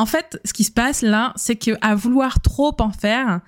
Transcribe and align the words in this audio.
En 0.00 0.06
fait, 0.06 0.40
ce 0.46 0.54
qui 0.54 0.64
se 0.64 0.70
passe 0.70 1.02
là, 1.02 1.34
c'est 1.36 1.56
que 1.56 1.72
à 1.82 1.94
vouloir 1.94 2.40
trop 2.40 2.74
en 2.78 2.90
faire, 2.90 3.42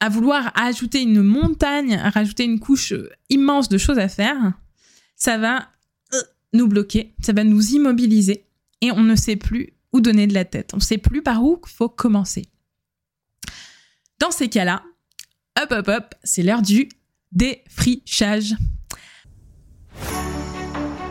à 0.00 0.08
vouloir 0.08 0.50
ajouter 0.58 1.02
une 1.02 1.22
montagne, 1.22 1.96
à 1.96 2.08
rajouter 2.08 2.44
une 2.44 2.58
couche 2.58 2.94
immense 3.28 3.68
de 3.68 3.76
choses 3.76 3.98
à 3.98 4.08
faire, 4.08 4.54
ça 5.14 5.36
va 5.36 5.68
euh, 6.14 6.18
nous 6.54 6.66
bloquer, 6.66 7.14
ça 7.20 7.34
va 7.34 7.44
nous 7.44 7.72
immobiliser 7.72 8.46
et 8.80 8.90
on 8.90 9.02
ne 9.02 9.14
sait 9.14 9.36
plus 9.36 9.74
où 9.92 10.00
donner 10.00 10.26
de 10.26 10.32
la 10.32 10.46
tête. 10.46 10.70
On 10.72 10.78
ne 10.78 10.82
sait 10.82 10.96
plus 10.96 11.20
par 11.20 11.44
où 11.44 11.60
il 11.62 11.70
faut 11.70 11.90
commencer. 11.90 12.46
Dans 14.18 14.30
ces 14.30 14.48
cas-là, 14.48 14.82
hop 15.60 15.72
hop 15.72 15.88
hop, 15.88 16.14
c'est 16.24 16.42
l'heure 16.42 16.62
du 16.62 16.88
défrichage. 17.32 18.54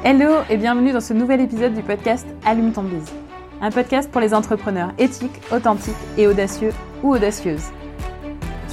Hello 0.03 0.41
et 0.49 0.57
bienvenue 0.57 0.91
dans 0.91 1.01
ce 1.01 1.13
nouvel 1.13 1.41
épisode 1.41 1.75
du 1.75 1.83
podcast 1.83 2.25
Allume 2.43 2.73
ton 2.73 2.81
bise. 2.81 3.11
Un 3.63 3.69
podcast 3.69 4.09
pour 4.09 4.21
les 4.21 4.33
entrepreneurs 4.33 4.89
éthiques, 4.97 5.39
authentiques 5.51 5.93
et 6.17 6.25
audacieux 6.25 6.71
ou 7.03 7.13
audacieuses. 7.13 7.69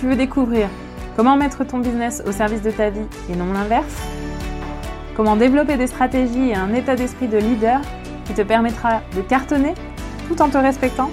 Tu 0.01 0.07
veux 0.07 0.17
découvrir 0.17 0.71
comment 1.15 1.37
mettre 1.37 1.63
ton 1.65 1.81
business 1.81 2.23
au 2.27 2.33
service 2.33 2.63
de 2.63 2.71
ta 2.71 2.89
vie 2.89 3.07
et 3.31 3.37
non 3.37 3.53
l'inverse? 3.53 3.95
Comment 5.15 5.37
développer 5.37 5.77
des 5.77 5.89
stratégies 5.89 6.49
et 6.49 6.55
un 6.55 6.73
état 6.73 6.97
d'esprit 6.97 7.29
de 7.29 7.37
leader 7.37 7.83
qui 8.25 8.33
te 8.33 8.41
permettra 8.41 9.03
de 9.15 9.21
cartonner 9.21 9.75
tout 10.27 10.41
en 10.41 10.49
te 10.49 10.57
respectant? 10.57 11.11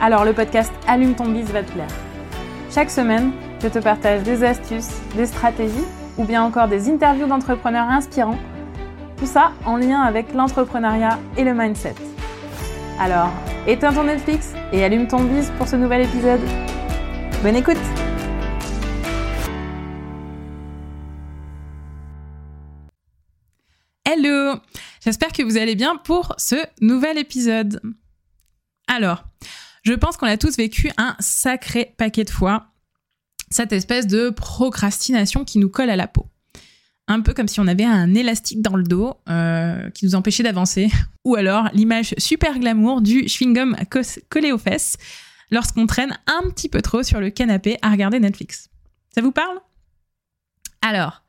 Alors 0.00 0.24
le 0.24 0.32
podcast 0.32 0.72
Allume 0.86 1.16
ton 1.16 1.26
bise 1.26 1.50
va 1.50 1.64
te 1.64 1.72
plaire. 1.72 1.90
Chaque 2.70 2.90
semaine, 2.90 3.32
je 3.60 3.66
te 3.66 3.80
partage 3.80 4.22
des 4.22 4.44
astuces, 4.44 5.00
des 5.16 5.26
stratégies 5.26 5.84
ou 6.16 6.22
bien 6.22 6.44
encore 6.44 6.68
des 6.68 6.88
interviews 6.88 7.26
d'entrepreneurs 7.26 7.88
inspirants. 7.88 8.38
Tout 9.16 9.26
ça 9.26 9.50
en 9.64 9.78
lien 9.78 10.00
avec 10.00 10.32
l'entrepreneuriat 10.32 11.18
et 11.36 11.42
le 11.42 11.54
mindset. 11.54 11.96
Alors, 12.98 13.32
éteins 13.66 13.92
ton 13.92 14.04
Netflix 14.04 14.52
et 14.72 14.84
allume 14.84 15.08
ton 15.08 15.24
bise 15.24 15.52
pour 15.58 15.66
ce 15.66 15.74
nouvel 15.74 16.02
épisode. 16.02 16.40
Bonne 17.42 17.56
écoute 17.56 17.76
Hello 24.04 24.60
J'espère 25.02 25.32
que 25.32 25.42
vous 25.42 25.56
allez 25.56 25.74
bien 25.74 25.96
pour 25.96 26.34
ce 26.38 26.54
nouvel 26.80 27.18
épisode. 27.18 27.80
Alors, 28.86 29.24
je 29.82 29.92
pense 29.92 30.16
qu'on 30.16 30.28
a 30.28 30.36
tous 30.36 30.56
vécu 30.56 30.92
un 30.96 31.16
sacré 31.18 31.94
paquet 31.98 32.22
de 32.22 32.30
fois 32.30 32.68
cette 33.50 33.72
espèce 33.72 34.06
de 34.06 34.30
procrastination 34.30 35.44
qui 35.44 35.58
nous 35.58 35.68
colle 35.68 35.90
à 35.90 35.96
la 35.96 36.06
peau 36.06 36.26
un 37.06 37.20
peu 37.20 37.34
comme 37.34 37.48
si 37.48 37.60
on 37.60 37.66
avait 37.66 37.84
un 37.84 38.14
élastique 38.14 38.62
dans 38.62 38.76
le 38.76 38.84
dos 38.84 39.14
euh, 39.28 39.90
qui 39.90 40.06
nous 40.06 40.14
empêchait 40.14 40.42
d'avancer, 40.42 40.90
ou 41.24 41.34
alors 41.34 41.68
l'image 41.72 42.14
super 42.18 42.58
glamour 42.58 43.02
du 43.02 43.22
chewing-gum 43.22 43.76
collé 44.28 44.52
aux 44.52 44.58
fesses 44.58 44.96
lorsqu'on 45.50 45.86
traîne 45.86 46.16
un 46.26 46.48
petit 46.50 46.68
peu 46.68 46.82
trop 46.82 47.02
sur 47.02 47.20
le 47.20 47.30
canapé 47.30 47.76
à 47.82 47.90
regarder 47.90 48.18
Netflix. 48.20 48.70
Ça 49.14 49.20
vous 49.20 49.32
parle? 49.32 49.60
Alors, 50.82 51.22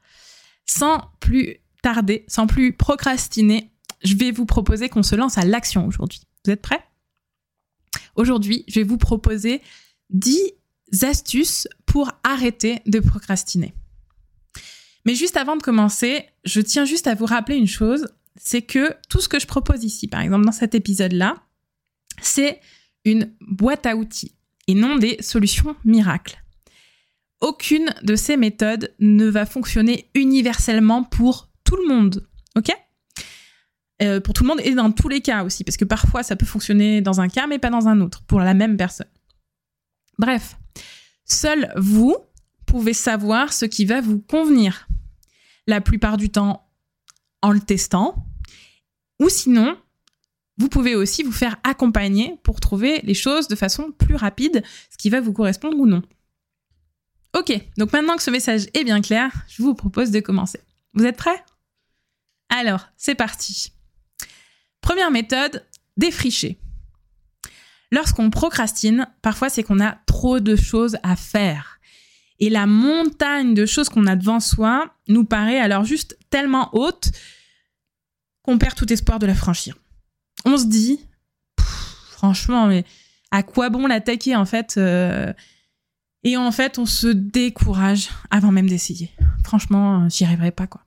sans 0.65 1.11
plus 1.19 1.57
tarder, 1.81 2.25
sans 2.27 2.47
plus 2.47 2.73
procrastiner, 2.73 3.71
je 4.03 4.15
vais 4.15 4.31
vous 4.31 4.45
proposer 4.45 4.89
qu'on 4.89 5.03
se 5.03 5.15
lance 5.15 5.37
à 5.37 5.45
l'action 5.45 5.85
aujourd'hui. 5.85 6.21
Vous 6.43 6.51
êtes 6.51 6.61
prêts? 6.61 6.83
Aujourd'hui, 8.15 8.63
je 8.67 8.79
vais 8.79 8.83
vous 8.83 8.97
proposer 8.97 9.61
10 10.09 10.53
astuces 11.03 11.67
pour 11.85 12.11
arrêter 12.23 12.81
de 12.85 12.99
procrastiner. 12.99 13.73
Mais 15.05 15.15
juste 15.15 15.37
avant 15.37 15.55
de 15.55 15.61
commencer, 15.61 16.25
je 16.43 16.61
tiens 16.61 16.85
juste 16.85 17.07
à 17.07 17.15
vous 17.15 17.25
rappeler 17.25 17.57
une 17.57 17.67
chose, 17.67 18.07
c'est 18.35 18.63
que 18.63 18.93
tout 19.09 19.21
ce 19.21 19.29
que 19.29 19.39
je 19.39 19.47
propose 19.47 19.83
ici, 19.83 20.07
par 20.07 20.21
exemple 20.21 20.45
dans 20.45 20.51
cet 20.51 20.75
épisode-là, 20.75 21.35
c'est 22.21 22.59
une 23.05 23.33
boîte 23.39 23.85
à 23.85 23.95
outils 23.95 24.35
et 24.67 24.73
non 24.73 24.95
des 24.95 25.17
solutions 25.21 25.75
miracles. 25.85 26.41
Aucune 27.41 27.93
de 28.01 28.15
ces 28.15 28.37
méthodes 28.37 28.93
ne 28.99 29.27
va 29.27 29.45
fonctionner 29.45 30.09
universellement 30.15 31.03
pour 31.03 31.49
tout 31.63 31.75
le 31.75 31.87
monde, 31.87 32.27
ok? 32.57 32.71
Euh, 34.01 34.19
Pour 34.19 34.33
tout 34.33 34.43
le 34.43 34.49
monde 34.49 34.61
et 34.63 34.73
dans 34.73 34.91
tous 34.91 35.07
les 35.07 35.21
cas 35.21 35.43
aussi, 35.43 35.63
parce 35.63 35.77
que 35.77 35.85
parfois 35.85 36.23
ça 36.23 36.35
peut 36.35 36.45
fonctionner 36.45 37.01
dans 37.01 37.21
un 37.21 37.29
cas 37.29 37.47
mais 37.47 37.59
pas 37.59 37.69
dans 37.69 37.87
un 37.87 38.01
autre, 38.01 38.23
pour 38.23 38.39
la 38.39 38.53
même 38.53 38.75
personne. 38.75 39.07
Bref, 40.17 40.57
seul 41.25 41.71
vous 41.77 42.15
pouvez 42.65 42.93
savoir 42.93 43.53
ce 43.53 43.65
qui 43.65 43.85
va 43.85 44.01
vous 44.01 44.19
convenir 44.19 44.87
la 45.67 45.81
plupart 45.81 46.17
du 46.17 46.29
temps 46.29 46.69
en 47.41 47.51
le 47.51 47.59
testant. 47.59 48.27
Ou 49.19 49.29
sinon, 49.29 49.77
vous 50.57 50.69
pouvez 50.69 50.95
aussi 50.95 51.23
vous 51.23 51.31
faire 51.31 51.57
accompagner 51.63 52.39
pour 52.43 52.59
trouver 52.59 53.01
les 53.03 53.13
choses 53.13 53.47
de 53.47 53.55
façon 53.55 53.91
plus 53.91 54.15
rapide, 54.15 54.63
ce 54.89 54.97
qui 54.97 55.09
va 55.09 55.21
vous 55.21 55.33
correspondre 55.33 55.77
ou 55.77 55.85
non. 55.85 56.01
Ok, 57.37 57.51
donc 57.77 57.91
maintenant 57.91 58.15
que 58.15 58.23
ce 58.23 58.31
message 58.31 58.67
est 58.73 58.85
bien 58.85 59.01
clair, 59.01 59.31
je 59.49 59.61
vous 59.61 59.75
propose 59.75 60.11
de 60.11 60.21
commencer. 60.21 60.61
Vous 60.93 61.05
êtes 61.05 61.17
prêts? 61.17 61.43
Alors, 62.49 62.87
c'est 62.95 63.15
parti. 63.15 63.73
Première 64.79 65.11
méthode, 65.11 65.65
défricher. 65.97 66.59
Lorsqu'on 67.91 68.29
procrastine, 68.29 69.07
parfois 69.21 69.49
c'est 69.49 69.63
qu'on 69.63 69.81
a 69.81 69.97
trop 70.05 70.39
de 70.39 70.55
choses 70.55 70.97
à 71.03 71.15
faire. 71.15 71.74
Et 72.39 72.49
la 72.49 72.67
montagne 72.67 73.53
de 73.53 73.65
choses 73.65 73.89
qu'on 73.89 74.07
a 74.07 74.15
devant 74.15 74.39
soi 74.39 74.93
nous 75.07 75.23
paraît 75.23 75.59
alors 75.59 75.85
juste 75.85 76.17
tellement 76.29 76.69
haute 76.73 77.11
qu'on 78.43 78.57
perd 78.57 78.75
tout 78.75 78.91
espoir 78.91 79.19
de 79.19 79.25
la 79.25 79.35
franchir. 79.35 79.77
On 80.43 80.57
se 80.57 80.65
dit, 80.65 80.99
franchement, 82.11 82.67
mais 82.67 82.85
à 83.31 83.43
quoi 83.43 83.69
bon 83.69 83.87
l'attaquer 83.87 84.35
en 84.35 84.45
fait 84.45 84.75
euh, 84.77 85.33
Et 86.23 86.37
en 86.37 86.51
fait, 86.51 86.77
on 86.77 86.85
se 86.85 87.07
décourage 87.07 88.09
avant 88.29 88.51
même 88.51 88.69
d'essayer. 88.69 89.11
Franchement, 89.43 90.07
j'y 90.09 90.25
arriverai 90.25 90.51
pas 90.51 90.67
quoi. 90.67 90.81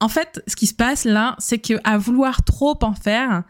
En 0.00 0.08
fait, 0.08 0.42
ce 0.46 0.56
qui 0.56 0.66
se 0.66 0.74
passe 0.74 1.04
là, 1.04 1.36
c'est 1.38 1.58
que 1.58 1.74
à 1.84 1.96
vouloir 1.98 2.44
trop 2.44 2.78
en 2.82 2.94
faire, 2.94 3.44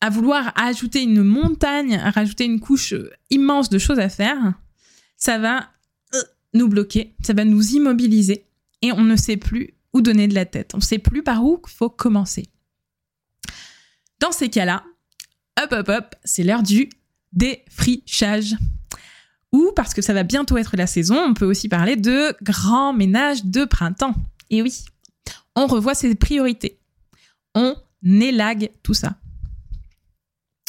à 0.00 0.10
vouloir 0.10 0.52
ajouter 0.56 1.02
une 1.02 1.22
montagne, 1.22 1.96
à 1.96 2.10
rajouter 2.10 2.44
une 2.44 2.60
couche 2.60 2.94
immense 3.30 3.68
de 3.70 3.78
choses 3.78 3.98
à 3.98 4.08
faire, 4.08 4.54
ça 5.16 5.38
va 5.38 5.68
euh, 6.14 6.22
nous 6.54 6.68
bloquer, 6.68 7.14
ça 7.24 7.32
va 7.32 7.44
nous 7.44 7.74
immobiliser 7.74 8.46
et 8.82 8.92
on 8.92 9.02
ne 9.02 9.16
sait 9.16 9.36
plus 9.36 9.74
où 9.92 10.02
donner 10.02 10.28
de 10.28 10.34
la 10.34 10.44
tête. 10.44 10.72
On 10.74 10.78
ne 10.78 10.82
sait 10.82 10.98
plus 10.98 11.22
par 11.22 11.44
où 11.44 11.60
faut 11.66 11.88
commencer. 11.88 12.46
Dans 14.20 14.32
ces 14.32 14.48
cas-là, 14.48 14.84
hop 15.62 15.72
hop 15.72 15.88
hop, 15.88 16.14
c'est 16.24 16.42
l'heure 16.42 16.62
du 16.62 16.90
défrichage. 17.32 18.56
Ou 19.52 19.72
parce 19.74 19.94
que 19.94 20.02
ça 20.02 20.12
va 20.12 20.22
bientôt 20.22 20.58
être 20.58 20.76
la 20.76 20.86
saison, 20.86 21.18
on 21.18 21.34
peut 21.34 21.46
aussi 21.46 21.68
parler 21.68 21.96
de 21.96 22.34
grand 22.42 22.92
ménage 22.92 23.44
de 23.44 23.64
printemps. 23.64 24.14
Et 24.50 24.60
oui, 24.60 24.84
on 25.54 25.66
revoit 25.66 25.94
ses 25.94 26.14
priorités. 26.14 26.78
On 27.54 27.74
élague 28.04 28.70
tout 28.82 28.94
ça. 28.94 29.16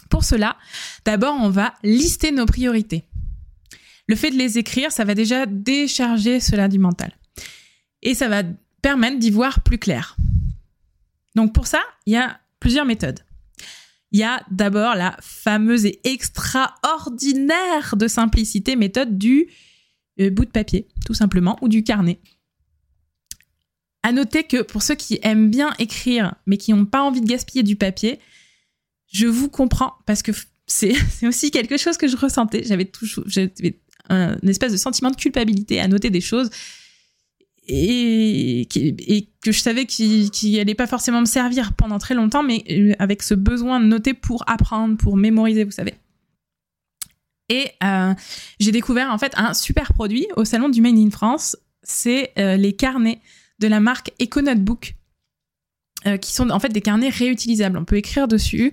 Pour 0.09 0.23
cela, 0.23 0.57
d'abord, 1.05 1.35
on 1.39 1.49
va 1.49 1.73
lister 1.83 2.31
nos 2.31 2.45
priorités. 2.45 3.05
Le 4.07 4.15
fait 4.15 4.31
de 4.31 4.37
les 4.37 4.57
écrire, 4.57 4.91
ça 4.91 5.03
va 5.03 5.15
déjà 5.15 5.45
décharger 5.45 6.39
cela 6.39 6.67
du 6.67 6.79
mental. 6.79 7.11
Et 8.01 8.13
ça 8.13 8.29
va 8.29 8.43
permettre 8.81 9.19
d'y 9.19 9.31
voir 9.31 9.61
plus 9.61 9.77
clair. 9.77 10.15
Donc 11.35 11.53
pour 11.53 11.67
ça, 11.67 11.81
il 12.05 12.13
y 12.13 12.17
a 12.17 12.39
plusieurs 12.59 12.85
méthodes. 12.85 13.19
Il 14.11 14.19
y 14.19 14.23
a 14.23 14.41
d'abord 14.49 14.95
la 14.95 15.17
fameuse 15.21 15.85
et 15.85 15.99
extraordinaire 16.05 17.95
de 17.97 18.07
simplicité 18.07 18.75
méthode 18.75 19.17
du 19.17 19.47
euh, 20.21 20.29
bout 20.29 20.45
de 20.45 20.51
papier, 20.51 20.87
tout 21.05 21.13
simplement, 21.13 21.57
ou 21.61 21.67
du 21.67 21.83
carnet. 21.83 22.19
À 24.03 24.13
noter 24.13 24.43
que 24.43 24.61
pour 24.61 24.81
ceux 24.81 24.95
qui 24.95 25.19
aiment 25.21 25.49
bien 25.49 25.73
écrire, 25.79 26.35
mais 26.45 26.57
qui 26.57 26.73
n'ont 26.73 26.85
pas 26.85 27.01
envie 27.01 27.19
de 27.19 27.27
gaspiller 27.27 27.63
du 27.63 27.75
papier, 27.75 28.19
je 29.11 29.27
vous 29.27 29.49
comprends 29.49 29.93
parce 30.05 30.21
que 30.21 30.31
c'est 30.67 30.95
aussi 31.23 31.51
quelque 31.51 31.77
chose 31.77 31.97
que 31.97 32.07
je 32.07 32.17
ressentais. 32.17 32.63
J'avais 32.63 32.85
toujours 32.85 33.25
un 34.09 34.37
espèce 34.47 34.71
de 34.71 34.77
sentiment 34.77 35.11
de 35.11 35.15
culpabilité 35.15 35.79
à 35.79 35.87
noter 35.87 36.09
des 36.09 36.21
choses 36.21 36.49
et, 37.67 38.67
que 39.41 39.51
je 39.51 39.59
savais 39.59 39.85
qu'il 39.85 40.55
n'allait 40.55 40.75
pas 40.75 40.87
forcément 40.87 41.21
me 41.21 41.25
servir 41.25 41.73
pendant 41.73 41.99
très 41.99 42.15
longtemps, 42.15 42.43
mais 42.43 42.63
euh, 42.69 42.93
avec 42.99 43.23
ce 43.23 43.33
besoin 43.33 43.79
de 43.79 43.85
noter 43.85 44.13
pour 44.13 44.43
apprendre, 44.47 44.97
pour 44.97 45.17
mémoriser, 45.17 45.63
vous 45.63 45.71
savez. 45.71 45.93
Et 47.49 47.71
euh, 47.83 48.13
j'ai 48.59 48.71
découvert 48.71 49.11
en 49.11 49.17
fait 49.17 49.33
un 49.37 49.53
super 49.53 49.93
produit 49.93 50.27
au 50.35 50.43
salon 50.43 50.69
du 50.69 50.81
Made 50.81 50.97
in 50.97 51.11
France. 51.11 51.57
C'est 51.83 52.31
euh, 52.37 52.57
les 52.57 52.73
carnets 52.73 53.21
de 53.59 53.67
la 53.67 53.79
marque 53.79 54.11
EcoNotebook 54.21 54.95
euh, 56.07 56.17
qui 56.17 56.33
sont 56.33 56.49
en 56.49 56.59
fait 56.59 56.69
des 56.69 56.81
carnets 56.81 57.09
réutilisables. 57.09 57.77
On 57.77 57.85
peut 57.85 57.97
écrire 57.97 58.27
dessus, 58.27 58.71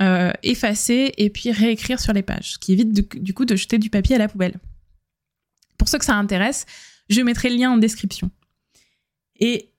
euh, 0.00 0.32
effacer 0.42 1.12
et 1.18 1.30
puis 1.30 1.52
réécrire 1.52 2.00
sur 2.00 2.12
les 2.12 2.22
pages, 2.22 2.52
ce 2.52 2.58
qui 2.58 2.72
évite 2.72 2.92
du 2.92 3.34
coup 3.34 3.44
de 3.44 3.56
jeter 3.56 3.78
du 3.78 3.90
papier 3.90 4.14
à 4.14 4.18
la 4.18 4.28
poubelle. 4.28 4.54
Pour 5.78 5.88
ceux 5.88 5.98
que 5.98 6.04
ça 6.04 6.14
intéresse, 6.14 6.64
je 7.08 7.20
mettrai 7.20 7.50
le 7.50 7.56
lien 7.56 7.70
en 7.70 7.76
description. 7.76 8.30
Et 9.38 9.70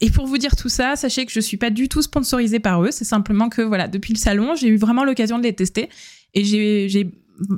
Et 0.00 0.10
pour 0.10 0.26
vous 0.26 0.38
dire 0.38 0.56
tout 0.56 0.68
ça, 0.68 0.96
sachez 0.96 1.24
que 1.26 1.32
je 1.32 1.40
suis 1.40 1.56
pas 1.56 1.70
du 1.70 1.88
tout 1.88 2.02
sponsorisée 2.02 2.60
par 2.60 2.82
eux. 2.82 2.90
C'est 2.90 3.04
simplement 3.04 3.48
que 3.48 3.62
voilà, 3.62 3.88
depuis 3.88 4.12
le 4.12 4.18
salon, 4.18 4.54
j'ai 4.54 4.68
eu 4.68 4.76
vraiment 4.76 5.04
l'occasion 5.04 5.38
de 5.38 5.44
les 5.44 5.54
tester 5.54 5.88
et 6.34 6.44
j'ai 6.44 7.10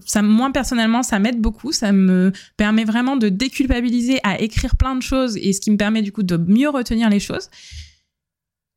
ça, 0.07 0.23
moi 0.23 0.51
personnellement, 0.53 1.03
ça 1.03 1.19
m'aide 1.19 1.41
beaucoup. 1.41 1.73
Ça 1.73 1.93
me 1.93 2.33
permet 2.57 2.85
vraiment 2.85 3.17
de 3.17 3.29
déculpabiliser 3.29 4.21
à 4.23 4.41
écrire 4.41 4.77
plein 4.77 4.97
de 4.97 5.03
choses 5.03 5.37
et 5.37 5.53
ce 5.53 5.61
qui 5.61 5.71
me 5.71 5.77
permet 5.77 6.03
du 6.03 6.13
coup 6.13 6.23
de 6.23 6.37
mieux 6.37 6.69
retenir 6.69 7.09
les 7.09 7.21
choses. 7.21 7.49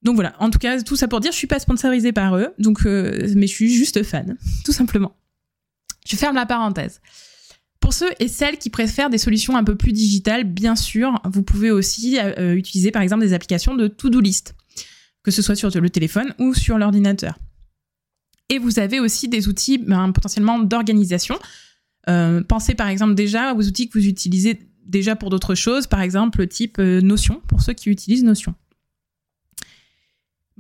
Donc 0.03 0.15
voilà. 0.15 0.33
En 0.39 0.50
tout 0.50 0.59
cas, 0.59 0.81
tout 0.81 0.95
ça 0.95 1.07
pour 1.07 1.19
dire, 1.19 1.31
je 1.31 1.38
suis 1.38 1.48
pas 1.48 1.59
sponsorisée 1.59 2.12
par 2.12 2.36
eux, 2.38 2.50
donc 2.57 2.86
euh, 2.86 3.31
mais 3.36 3.48
je 3.48 3.53
suis 3.53 3.74
juste 3.74 4.03
fan, 4.03 4.38
tout 4.65 4.71
simplement. 4.71 5.15
Je 6.07 6.15
ferme 6.15 6.36
la 6.36 6.45
parenthèse. 6.45 7.01
Pour 7.80 7.94
ceux 7.94 8.12
et 8.19 8.27
celles 8.27 8.57
qui 8.57 8.69
préfèrent 8.69 9.09
des 9.09 9.18
solutions 9.18 9.56
un 9.56 9.63
peu 9.63 9.75
plus 9.75 9.92
digitales, 9.92 10.44
bien 10.44 10.75
sûr, 10.75 11.19
vous 11.25 11.44
pouvez 11.44 11.71
aussi 11.71 12.19
euh, 12.19 12.56
utiliser 12.56 12.92
par 12.92 13.01
exemple 13.01 13.24
des 13.24 13.33
applications 13.33 13.75
de 13.75 13.88
to-do 13.88 14.19
list, 14.19 14.56
que 15.24 15.31
ce 15.31 15.42
soit 15.42 15.56
sur 15.56 15.69
le 15.69 15.89
téléphone 15.89 16.33
ou 16.39 16.53
sur 16.53 16.77
l'ordinateur. 16.77 17.38
Et 18.50 18.59
vous 18.59 18.80
avez 18.80 19.00
aussi 19.00 19.30
des 19.30 19.48
outils 19.48 19.77
ben, 19.77 20.12
potentiellement 20.12 20.59
d'organisation. 20.59 21.39
Euh, 22.09 22.44
pensez 22.44 22.75
par 22.75 22.88
exemple 22.88 23.15
déjà 23.15 23.53
aux 23.53 23.65
outils 23.65 23.89
que 23.89 23.98
vous 23.98 24.07
utilisez 24.07 24.59
déjà 24.86 25.15
pour 25.15 25.30
d'autres 25.30 25.56
choses, 25.56 25.88
par 25.88 26.01
exemple 26.01 26.48
type 26.48 26.77
Notion, 26.80 27.42
pour 27.48 27.62
ceux 27.62 27.74
qui 27.74 27.89
utilisent 27.89 28.24
Notion. 28.24 28.56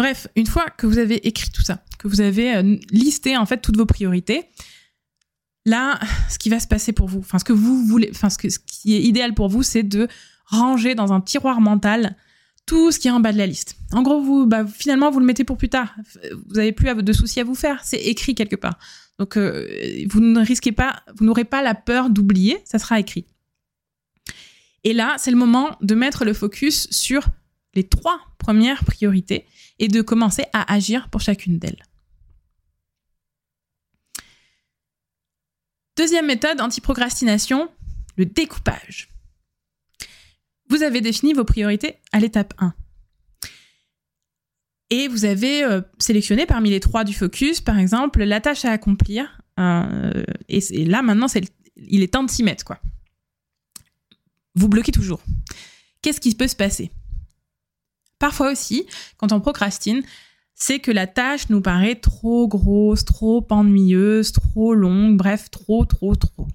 Bref, 0.01 0.27
une 0.35 0.47
fois 0.47 0.65
que 0.75 0.87
vous 0.87 0.97
avez 0.97 1.27
écrit 1.27 1.51
tout 1.51 1.61
ça, 1.61 1.83
que 1.99 2.07
vous 2.07 2.21
avez 2.21 2.79
listé 2.89 3.37
en 3.37 3.45
fait 3.45 3.61
toutes 3.61 3.77
vos 3.77 3.85
priorités, 3.85 4.45
Là, 5.65 5.99
ce 6.29 6.39
qui 6.39 6.49
va 6.49 6.59
se 6.59 6.67
passer 6.67 6.91
pour 6.91 7.07
vous, 7.07 7.19
enfin 7.19 7.37
ce 7.37 7.43
que 7.43 7.53
vous 7.53 7.85
voulez, 7.85 8.09
enfin 8.11 8.29
ce, 8.29 8.37
qui 8.37 8.95
est 8.95 9.03
idéal 9.03 9.35
pour 9.35 9.47
vous, 9.47 9.61
c'est 9.61 9.83
de 9.83 10.07
ranger 10.45 10.95
dans 10.95 11.13
un 11.13 11.21
tiroir 11.21 11.61
mental 11.61 12.15
tout 12.65 12.91
ce 12.91 12.99
qui 12.99 13.07
est 13.09 13.11
en 13.11 13.19
bas 13.19 13.31
de 13.31 13.37
la 13.37 13.45
liste. 13.45 13.75
En 13.91 14.01
gros, 14.01 14.21
vous, 14.21 14.47
bah, 14.47 14.65
finalement, 14.65 15.11
vous 15.11 15.19
le 15.19 15.25
mettez 15.25 15.43
pour 15.43 15.57
plus 15.57 15.69
tard. 15.69 15.93
Vous 16.47 16.55
n'avez 16.55 16.71
plus 16.71 16.91
de 16.95 17.13
soucis 17.13 17.39
à 17.39 17.43
vous 17.43 17.55
faire. 17.55 17.79
C'est 17.83 18.01
écrit 18.01 18.33
quelque 18.33 18.55
part. 18.55 18.77
Donc, 19.19 19.37
euh, 19.37 19.67
vous 20.09 20.19
ne 20.19 20.39
risquez 20.39 20.71
pas, 20.71 21.03
vous 21.15 21.25
n'aurez 21.25 21.43
pas 21.43 21.61
la 21.61 21.75
peur 21.75 22.09
d'oublier. 22.09 22.57
Ça 22.63 22.79
sera 22.79 22.99
écrit. 22.99 23.25
Et 24.83 24.93
là, 24.93 25.15
c'est 25.17 25.31
le 25.31 25.37
moment 25.37 25.77
de 25.81 25.93
mettre 25.93 26.25
le 26.25 26.33
focus 26.33 26.87
sur 26.91 27.25
les 27.75 27.83
trois 27.83 28.19
premières 28.39 28.83
priorités 28.83 29.45
et 29.81 29.87
de 29.87 30.01
commencer 30.01 30.45
à 30.53 30.71
agir 30.71 31.09
pour 31.09 31.19
chacune 31.19 31.57
d'elles. 31.57 31.83
Deuxième 35.97 36.27
méthode 36.27 36.61
anti-procrastination, 36.61 37.69
le 38.15 38.25
découpage. 38.25 39.09
Vous 40.69 40.83
avez 40.83 41.01
défini 41.01 41.33
vos 41.33 41.43
priorités 41.43 41.97
à 42.13 42.19
l'étape 42.19 42.53
1. 42.59 42.73
Et 44.91 45.07
vous 45.07 45.25
avez 45.25 45.63
euh, 45.63 45.81
sélectionné 45.99 46.45
parmi 46.45 46.69
les 46.69 46.79
trois 46.79 47.03
du 47.03 47.13
focus, 47.13 47.59
par 47.59 47.79
exemple, 47.79 48.23
la 48.23 48.39
tâche 48.39 48.65
à 48.65 48.71
accomplir. 48.71 49.41
Euh, 49.59 50.23
et, 50.47 50.85
là, 50.85 51.01
maintenant, 51.01 51.27
il 51.75 52.03
est 52.03 52.13
temps 52.13 52.23
de 52.23 52.29
s'y 52.29 52.43
mettre, 52.43 52.65
quoi. 52.65 52.79
Vous 54.53 54.69
bloquez 54.69 54.91
toujours. 54.91 55.21
Qu'est-ce 56.01 56.19
qui 56.21 56.35
peut 56.35 56.47
se 56.47 56.55
passer? 56.55 56.91
Parfois 58.21 58.51
aussi, 58.51 58.85
quand 59.17 59.31
on 59.31 59.39
procrastine, 59.39 60.03
c'est 60.53 60.77
que 60.77 60.91
la 60.91 61.07
tâche 61.07 61.49
nous 61.49 61.59
paraît 61.59 61.95
trop 61.95 62.47
grosse, 62.47 63.03
trop 63.03 63.43
ennuyeuse, 63.49 64.31
trop 64.31 64.75
longue, 64.75 65.17
bref, 65.17 65.49
trop, 65.49 65.85
trop, 65.85 66.15
trop. 66.15 66.47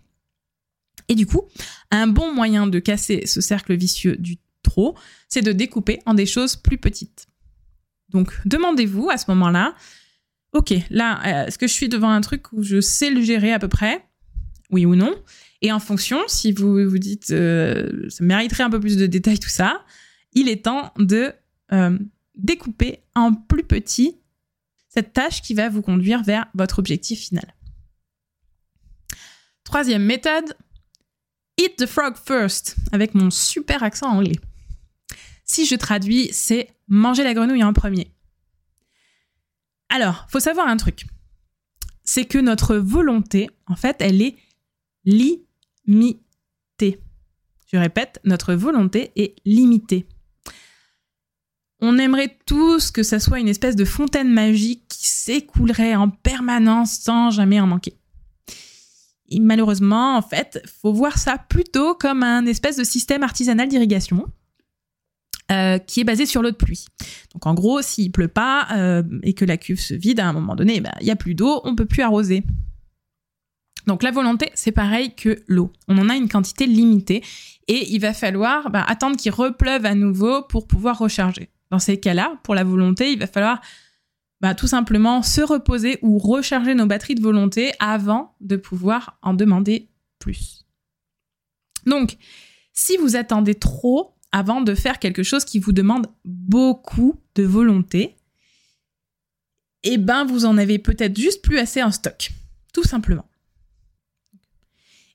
Et 1.08 1.16
du 1.16 1.26
coup, 1.26 1.42
un 1.90 2.06
bon 2.06 2.32
moyen 2.32 2.68
de 2.68 2.78
casser 2.78 3.26
ce 3.26 3.40
cercle 3.40 3.74
vicieux 3.74 4.14
du 4.16 4.36
trop, 4.62 4.96
c'est 5.28 5.42
de 5.42 5.50
découper 5.50 5.98
en 6.06 6.14
des 6.14 6.24
choses 6.24 6.54
plus 6.54 6.78
petites. 6.78 7.26
Donc, 8.10 8.32
demandez-vous 8.44 9.10
à 9.10 9.16
ce 9.18 9.24
moment-là, 9.32 9.74
ok, 10.52 10.72
là, 10.90 11.20
euh, 11.26 11.46
est-ce 11.46 11.58
que 11.58 11.66
je 11.66 11.72
suis 11.72 11.88
devant 11.88 12.10
un 12.10 12.20
truc 12.20 12.52
où 12.52 12.62
je 12.62 12.80
sais 12.80 13.10
le 13.10 13.22
gérer 13.22 13.52
à 13.52 13.58
peu 13.58 13.68
près? 13.68 14.04
Oui 14.70 14.86
ou 14.86 14.94
non? 14.94 15.16
Et 15.62 15.72
en 15.72 15.80
fonction, 15.80 16.20
si 16.28 16.52
vous 16.52 16.88
vous 16.88 16.98
dites, 16.98 17.32
euh, 17.32 18.08
ça 18.08 18.22
mériterait 18.22 18.62
un 18.62 18.70
peu 18.70 18.78
plus 18.78 18.96
de 18.96 19.06
détails, 19.06 19.40
tout 19.40 19.48
ça, 19.48 19.84
il 20.32 20.48
est 20.48 20.64
temps 20.64 20.92
de 20.98 21.32
euh, 21.72 21.98
découper 22.34 23.00
en 23.14 23.34
plus 23.34 23.64
petit 23.64 24.18
cette 24.88 25.12
tâche 25.12 25.42
qui 25.42 25.54
va 25.54 25.68
vous 25.68 25.82
conduire 25.82 26.22
vers 26.22 26.46
votre 26.54 26.78
objectif 26.78 27.20
final. 27.20 27.54
Troisième 29.64 30.04
méthode, 30.04 30.56
eat 31.58 31.76
the 31.76 31.86
frog 31.86 32.14
first, 32.16 32.76
avec 32.92 33.14
mon 33.14 33.30
super 33.30 33.82
accent 33.82 34.08
anglais. 34.08 34.38
Si 35.44 35.66
je 35.66 35.74
traduis, 35.74 36.30
c'est 36.32 36.70
manger 36.88 37.24
la 37.24 37.34
grenouille 37.34 37.64
en 37.64 37.72
premier. 37.72 38.10
Alors, 39.88 40.26
faut 40.28 40.40
savoir 40.40 40.68
un 40.68 40.76
truc. 40.76 41.06
C'est 42.02 42.24
que 42.24 42.38
notre 42.38 42.76
volonté, 42.76 43.50
en 43.66 43.76
fait, 43.76 43.96
elle 44.00 44.22
est 44.22 44.36
limitée. 45.04 46.20
Je 47.72 47.76
répète, 47.76 48.20
notre 48.24 48.54
volonté 48.54 49.12
est 49.16 49.34
limitée. 49.44 50.06
On 51.80 51.98
aimerait 51.98 52.38
tous 52.46 52.90
que 52.90 53.02
ça 53.02 53.20
soit 53.20 53.38
une 53.38 53.48
espèce 53.48 53.76
de 53.76 53.84
fontaine 53.84 54.32
magique 54.32 54.82
qui 54.88 55.08
s'écoulerait 55.08 55.94
en 55.94 56.08
permanence 56.08 56.92
sans 56.92 57.30
jamais 57.30 57.60
en 57.60 57.66
manquer. 57.66 57.98
Et 59.28 59.40
malheureusement, 59.40 60.16
en 60.16 60.22
fait, 60.22 60.62
faut 60.80 60.92
voir 60.92 61.18
ça 61.18 61.36
plutôt 61.36 61.94
comme 61.94 62.22
un 62.22 62.46
espèce 62.46 62.76
de 62.76 62.84
système 62.84 63.22
artisanal 63.22 63.68
d'irrigation 63.68 64.26
euh, 65.52 65.78
qui 65.78 66.00
est 66.00 66.04
basé 66.04 66.26
sur 66.26 66.42
l'eau 66.42 66.50
de 66.50 66.56
pluie. 66.56 66.86
Donc 67.32 67.46
en 67.46 67.54
gros, 67.54 67.82
s'il 67.82 68.10
pleut 68.10 68.28
pas 68.28 68.68
euh, 68.72 69.02
et 69.22 69.34
que 69.34 69.44
la 69.44 69.56
cuve 69.56 69.80
se 69.80 69.94
vide 69.94 70.20
à 70.20 70.26
un 70.26 70.32
moment 70.32 70.54
donné, 70.54 70.80
bah, 70.80 70.94
il 71.00 71.06
y 71.06 71.10
a 71.10 71.16
plus 71.16 71.34
d'eau, 71.34 71.60
on 71.64 71.74
peut 71.74 71.86
plus 71.86 72.02
arroser. 72.02 72.42
Donc 73.86 74.02
la 74.02 74.10
volonté, 74.10 74.50
c'est 74.54 74.72
pareil 74.72 75.14
que 75.14 75.42
l'eau. 75.46 75.72
On 75.88 75.98
en 75.98 76.08
a 76.08 76.16
une 76.16 76.28
quantité 76.28 76.66
limitée 76.66 77.22
et 77.68 77.92
il 77.92 78.00
va 78.00 78.12
falloir 78.12 78.70
bah, 78.70 78.84
attendre 78.88 79.16
qu'il 79.16 79.32
repleuve 79.32 79.86
à 79.86 79.94
nouveau 79.94 80.42
pour 80.42 80.66
pouvoir 80.66 80.98
recharger. 80.98 81.50
Dans 81.70 81.78
ces 81.78 81.98
cas-là, 81.98 82.38
pour 82.42 82.54
la 82.54 82.64
volonté, 82.64 83.12
il 83.12 83.18
va 83.18 83.26
falloir 83.26 83.60
bah, 84.40 84.54
tout 84.54 84.66
simplement 84.66 85.22
se 85.22 85.40
reposer 85.40 85.98
ou 86.02 86.18
recharger 86.18 86.74
nos 86.74 86.86
batteries 86.86 87.14
de 87.14 87.22
volonté 87.22 87.72
avant 87.78 88.36
de 88.40 88.56
pouvoir 88.56 89.18
en 89.22 89.34
demander 89.34 89.88
plus. 90.18 90.66
Donc, 91.86 92.16
si 92.72 92.96
vous 92.98 93.16
attendez 93.16 93.54
trop 93.54 94.14
avant 94.32 94.60
de 94.60 94.74
faire 94.74 94.98
quelque 94.98 95.22
chose 95.22 95.44
qui 95.44 95.58
vous 95.58 95.72
demande 95.72 96.08
beaucoup 96.24 97.20
de 97.34 97.42
volonté, 97.42 98.16
eh 99.82 99.98
ben 99.98 100.24
vous 100.24 100.44
en 100.44 100.58
avez 100.58 100.78
peut-être 100.78 101.18
juste 101.18 101.42
plus 101.42 101.58
assez 101.58 101.82
en 101.82 101.90
stock, 101.90 102.30
tout 102.72 102.82
simplement. 102.82 103.26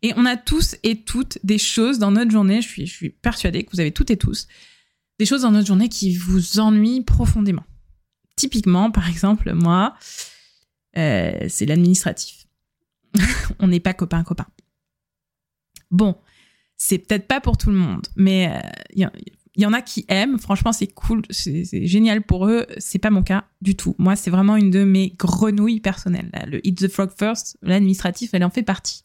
Et 0.01 0.13
on 0.15 0.25
a 0.25 0.37
tous 0.37 0.75
et 0.81 1.03
toutes 1.03 1.37
des 1.43 1.59
choses 1.59 1.99
dans 1.99 2.11
notre 2.11 2.31
journée, 2.31 2.61
je 2.61 2.67
suis, 2.67 2.87
je 2.87 2.93
suis 2.93 3.09
persuadée 3.09 3.63
que 3.63 3.71
vous 3.71 3.79
avez 3.79 3.91
toutes 3.91 4.09
et 4.09 4.17
tous, 4.17 4.47
des 5.21 5.27
choses 5.27 5.43
dans 5.43 5.51
notre 5.51 5.67
journée 5.67 5.87
qui 5.87 6.15
vous 6.15 6.59
ennuient 6.59 7.03
profondément. 7.03 7.63
Typiquement, 8.35 8.89
par 8.89 9.07
exemple, 9.07 9.53
moi, 9.53 9.93
euh, 10.97 11.45
c'est 11.47 11.67
l'administratif. 11.67 12.47
On 13.59 13.67
n'est 13.67 13.79
pas 13.79 13.93
copain-copain. 13.93 14.47
Bon, 15.91 16.17
c'est 16.75 16.97
peut-être 16.97 17.27
pas 17.27 17.39
pour 17.39 17.57
tout 17.57 17.69
le 17.69 17.75
monde, 17.75 18.07
mais 18.15 18.51
il 18.95 19.05
euh, 19.05 19.09
y, 19.57 19.65
en 19.67 19.73
a 19.73 19.83
qui 19.83 20.05
aiment. 20.07 20.39
Franchement, 20.39 20.73
c'est 20.73 20.87
cool, 20.87 21.21
c'est 21.29 21.85
génial 21.85 22.23
pour 22.23 22.47
eux. 22.47 22.65
C'est 22.79 22.97
pas 22.97 23.11
mon 23.11 23.21
cas 23.21 23.45
du 23.61 23.75
tout. 23.75 23.93
Moi, 23.99 24.15
c'est 24.15 24.31
vraiment 24.31 24.55
une 24.55 24.71
de 24.71 24.83
mes 24.83 25.11
grenouilles 25.11 25.81
personnelles. 25.81 26.31
Le 26.47 26.65
Eat 26.65 26.79
the 26.79 26.87
Frog 26.87 27.11
First, 27.15 27.59
l'administratif, 27.61 28.31
elle 28.33 28.43
en 28.43 28.49
fait 28.49 28.63
partie. 28.63 29.03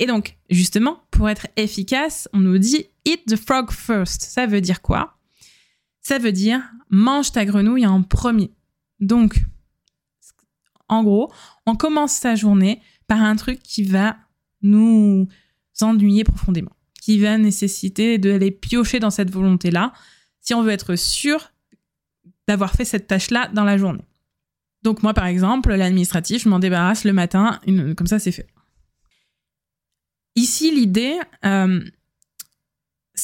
Et 0.00 0.06
donc, 0.06 0.36
justement, 0.50 1.04
pour 1.12 1.28
être 1.28 1.46
efficace, 1.54 2.28
on 2.32 2.40
nous 2.40 2.58
dit 2.58 2.86
eat 3.04 3.24
the 3.26 3.36
frog 3.36 3.70
first. 3.70 4.22
Ça 4.22 4.46
veut 4.46 4.60
dire 4.60 4.82
quoi? 4.82 5.18
Ça 6.00 6.18
veut 6.18 6.32
dire 6.32 6.62
mange 6.90 7.32
ta 7.32 7.44
grenouille 7.44 7.86
en 7.86 8.02
premier. 8.02 8.52
Donc, 9.00 9.38
en 10.88 11.02
gros, 11.02 11.32
on 11.66 11.74
commence 11.74 12.12
sa 12.12 12.34
journée 12.34 12.80
par 13.06 13.22
un 13.22 13.36
truc 13.36 13.62
qui 13.62 13.82
va 13.82 14.16
nous 14.62 15.26
ennuyer 15.80 16.24
profondément, 16.24 16.76
qui 17.00 17.18
va 17.18 17.38
nécessiter 17.38 18.18
d'aller 18.18 18.50
piocher 18.50 19.00
dans 19.00 19.10
cette 19.10 19.30
volonté-là, 19.30 19.92
si 20.40 20.54
on 20.54 20.62
veut 20.62 20.70
être 20.70 20.96
sûr 20.96 21.52
d'avoir 22.46 22.72
fait 22.72 22.84
cette 22.84 23.06
tâche-là 23.06 23.48
dans 23.48 23.64
la 23.64 23.78
journée. 23.78 24.04
Donc 24.82 25.02
moi, 25.02 25.14
par 25.14 25.26
exemple, 25.26 25.72
l'administratif, 25.74 26.42
je 26.42 26.48
m'en 26.48 26.58
débarrasse 26.58 27.04
le 27.04 27.12
matin, 27.12 27.60
comme 27.96 28.06
ça 28.06 28.18
c'est 28.18 28.32
fait. 28.32 28.48
Ici, 30.34 30.74
l'idée, 30.74 31.18
euh, 31.44 31.84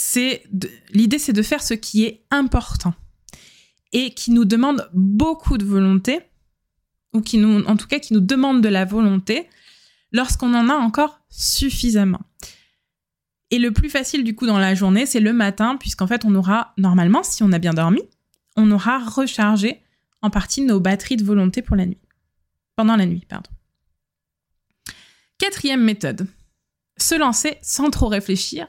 c'est 0.00 0.44
l'idée, 0.92 1.18
c'est 1.18 1.32
de 1.32 1.42
faire 1.42 1.60
ce 1.60 1.74
qui 1.74 2.04
est 2.04 2.24
important 2.30 2.94
et 3.92 4.14
qui 4.14 4.30
nous 4.30 4.44
demande 4.44 4.88
beaucoup 4.94 5.58
de 5.58 5.64
volonté, 5.64 6.20
ou 7.12 7.20
qui 7.20 7.36
nous, 7.36 7.64
en 7.64 7.76
tout 7.76 7.88
cas, 7.88 7.98
qui 7.98 8.12
nous 8.12 8.20
demande 8.20 8.62
de 8.62 8.68
la 8.68 8.84
volonté 8.84 9.48
lorsqu'on 10.12 10.54
en 10.54 10.68
a 10.68 10.74
encore 10.74 11.20
suffisamment. 11.30 12.20
Et 13.50 13.58
le 13.58 13.72
plus 13.72 13.90
facile 13.90 14.22
du 14.22 14.36
coup 14.36 14.46
dans 14.46 14.58
la 14.58 14.76
journée, 14.76 15.04
c'est 15.04 15.18
le 15.18 15.32
matin, 15.32 15.76
puisqu'en 15.76 16.06
fait, 16.06 16.24
on 16.24 16.34
aura 16.36 16.74
normalement, 16.76 17.24
si 17.24 17.42
on 17.42 17.50
a 17.50 17.58
bien 17.58 17.74
dormi, 17.74 18.02
on 18.56 18.70
aura 18.70 19.00
rechargé 19.00 19.82
en 20.22 20.30
partie 20.30 20.62
nos 20.62 20.78
batteries 20.78 21.16
de 21.16 21.24
volonté 21.24 21.60
pour 21.60 21.74
la 21.74 21.86
nuit. 21.86 21.98
Pendant 22.76 22.94
la 22.94 23.06
nuit, 23.06 23.26
pardon. 23.28 23.50
Quatrième 25.38 25.82
méthode, 25.82 26.28
se 26.98 27.16
lancer 27.16 27.58
sans 27.62 27.90
trop 27.90 28.06
réfléchir, 28.06 28.68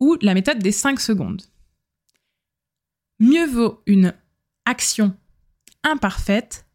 ou 0.00 0.16
la 0.22 0.34
méthode 0.34 0.58
des 0.58 0.72
5 0.72 0.98
secondes. 0.98 1.42
Mieux 3.18 3.46
vaut 3.46 3.82
une 3.86 4.14
action 4.64 5.14
imparfaite 5.84 6.66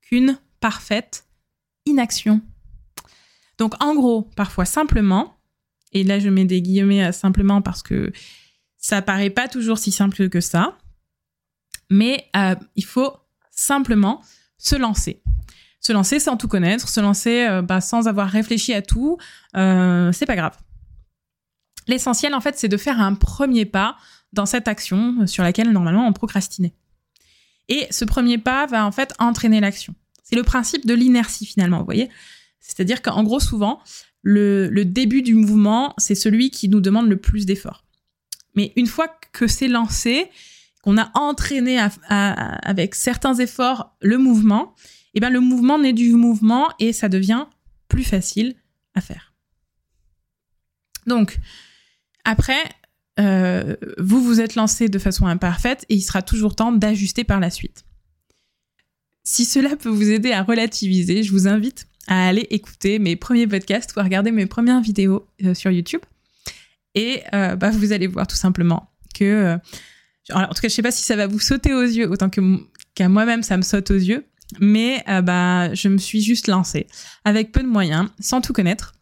qu'une 0.00 0.38
parfaite 0.60 1.24
inaction. 1.86 2.40
Donc 3.58 3.74
en 3.82 3.94
gros, 3.94 4.22
parfois 4.22 4.64
simplement, 4.64 5.36
et 5.92 6.04
là 6.04 6.18
je 6.18 6.28
mets 6.28 6.44
des 6.44 6.62
guillemets 6.62 7.02
à 7.02 7.12
simplement 7.12 7.60
parce 7.60 7.82
que 7.82 8.12
ça 8.78 9.02
paraît 9.02 9.30
pas 9.30 9.48
toujours 9.48 9.78
si 9.78 9.92
simple 9.92 10.28
que 10.28 10.40
ça, 10.40 10.78
mais 11.90 12.26
euh, 12.36 12.54
il 12.76 12.84
faut 12.84 13.12
simplement 13.50 14.22
se 14.56 14.76
lancer. 14.76 15.22
Se 15.80 15.92
lancer 15.92 16.20
sans 16.20 16.36
tout 16.36 16.48
connaître, 16.48 16.88
se 16.88 17.00
lancer 17.00 17.46
euh, 17.46 17.62
bah, 17.62 17.80
sans 17.80 18.06
avoir 18.06 18.28
réfléchi 18.28 18.72
à 18.72 18.82
tout, 18.82 19.18
euh, 19.56 20.12
c'est 20.12 20.26
pas 20.26 20.36
grave. 20.36 20.56
L'essentiel 21.90 22.36
en 22.36 22.40
fait, 22.40 22.56
c'est 22.56 22.68
de 22.68 22.76
faire 22.76 23.00
un 23.00 23.14
premier 23.14 23.64
pas 23.64 23.96
dans 24.32 24.46
cette 24.46 24.68
action 24.68 25.26
sur 25.26 25.42
laquelle 25.42 25.72
normalement 25.72 26.06
on 26.06 26.12
procrastinait. 26.12 26.72
Et 27.68 27.88
ce 27.90 28.04
premier 28.04 28.38
pas 28.38 28.66
va 28.66 28.86
en 28.86 28.92
fait 28.92 29.12
entraîner 29.18 29.58
l'action. 29.58 29.96
C'est 30.22 30.36
le 30.36 30.44
principe 30.44 30.86
de 30.86 30.94
l'inertie 30.94 31.46
finalement, 31.46 31.80
vous 31.80 31.84
voyez 31.84 32.08
C'est-à-dire 32.60 33.02
qu'en 33.02 33.24
gros, 33.24 33.40
souvent, 33.40 33.80
le, 34.22 34.68
début 34.84 35.22
du 35.22 35.34
mouvement, 35.34 35.92
c'est 35.98 36.14
celui 36.14 36.52
qui 36.52 36.68
nous 36.68 36.80
demande 36.80 37.08
le 37.08 37.16
plus 37.16 37.44
d'efforts. 37.44 37.84
Mais 38.54 38.72
une 38.76 38.86
fois 38.86 39.08
que 39.32 39.48
c'est 39.48 39.66
lancé, 39.66 40.30
qu'on 40.82 40.96
a 40.96 41.10
entraîné 41.14 41.84
avec 42.08 42.94
certains 42.94 43.34
efforts 43.34 43.96
le 44.00 44.16
mouvement, 44.16 44.76
eh 45.14 45.20
ben 45.20 45.30
le 45.30 45.40
mouvement 45.40 45.80
naît 45.80 45.92
du 45.92 46.12
mouvement 46.14 46.68
et 46.78 46.92
ça 46.92 47.08
devient 47.08 47.46
plus 47.88 48.04
facile 48.04 48.54
à 48.94 49.00
faire. 49.00 49.34
Donc, 51.06 51.40
après, 52.24 52.62
euh, 53.18 53.76
vous 53.98 54.22
vous 54.22 54.40
êtes 54.40 54.54
lancé 54.54 54.88
de 54.88 54.98
façon 54.98 55.26
imparfaite 55.26 55.84
et 55.88 55.94
il 55.94 56.02
sera 56.02 56.22
toujours 56.22 56.54
temps 56.54 56.72
d'ajuster 56.72 57.24
par 57.24 57.40
la 57.40 57.50
suite. 57.50 57.84
Si 59.24 59.44
cela 59.44 59.76
peut 59.76 59.88
vous 59.88 60.10
aider 60.10 60.32
à 60.32 60.42
relativiser, 60.42 61.22
je 61.22 61.30
vous 61.32 61.46
invite 61.46 61.86
à 62.06 62.28
aller 62.28 62.46
écouter 62.50 62.98
mes 62.98 63.16
premiers 63.16 63.46
podcasts 63.46 63.94
ou 63.94 64.00
à 64.00 64.02
regarder 64.02 64.32
mes 64.32 64.46
premières 64.46 64.80
vidéos 64.80 65.26
euh, 65.44 65.54
sur 65.54 65.70
YouTube. 65.70 66.00
Et 66.94 67.22
euh, 67.34 67.56
bah, 67.56 67.70
vous 67.70 67.92
allez 67.92 68.06
voir 68.06 68.26
tout 68.26 68.36
simplement 68.36 68.90
que... 69.14 69.56
en 70.32 70.48
tout 70.48 70.62
cas, 70.62 70.68
je 70.68 70.74
sais 70.74 70.82
pas 70.82 70.90
si 70.90 71.04
ça 71.04 71.14
va 71.14 71.26
vous 71.26 71.38
sauter 71.38 71.74
aux 71.74 71.82
yeux 71.82 72.08
autant 72.10 72.30
qu'à 72.30 73.08
moi-même 73.08 73.42
ça 73.42 73.56
me 73.56 73.62
saute 73.62 73.90
aux 73.90 73.98
yeux, 73.98 74.24
mais 74.58 75.04
bah, 75.22 75.72
je 75.74 75.88
me 75.88 75.98
suis 75.98 76.20
juste 76.20 76.48
lancée 76.48 76.86
avec 77.24 77.52
peu 77.52 77.60
de 77.60 77.68
moyens, 77.68 78.08
sans 78.18 78.40
tout 78.40 78.52
connaître. 78.52 78.94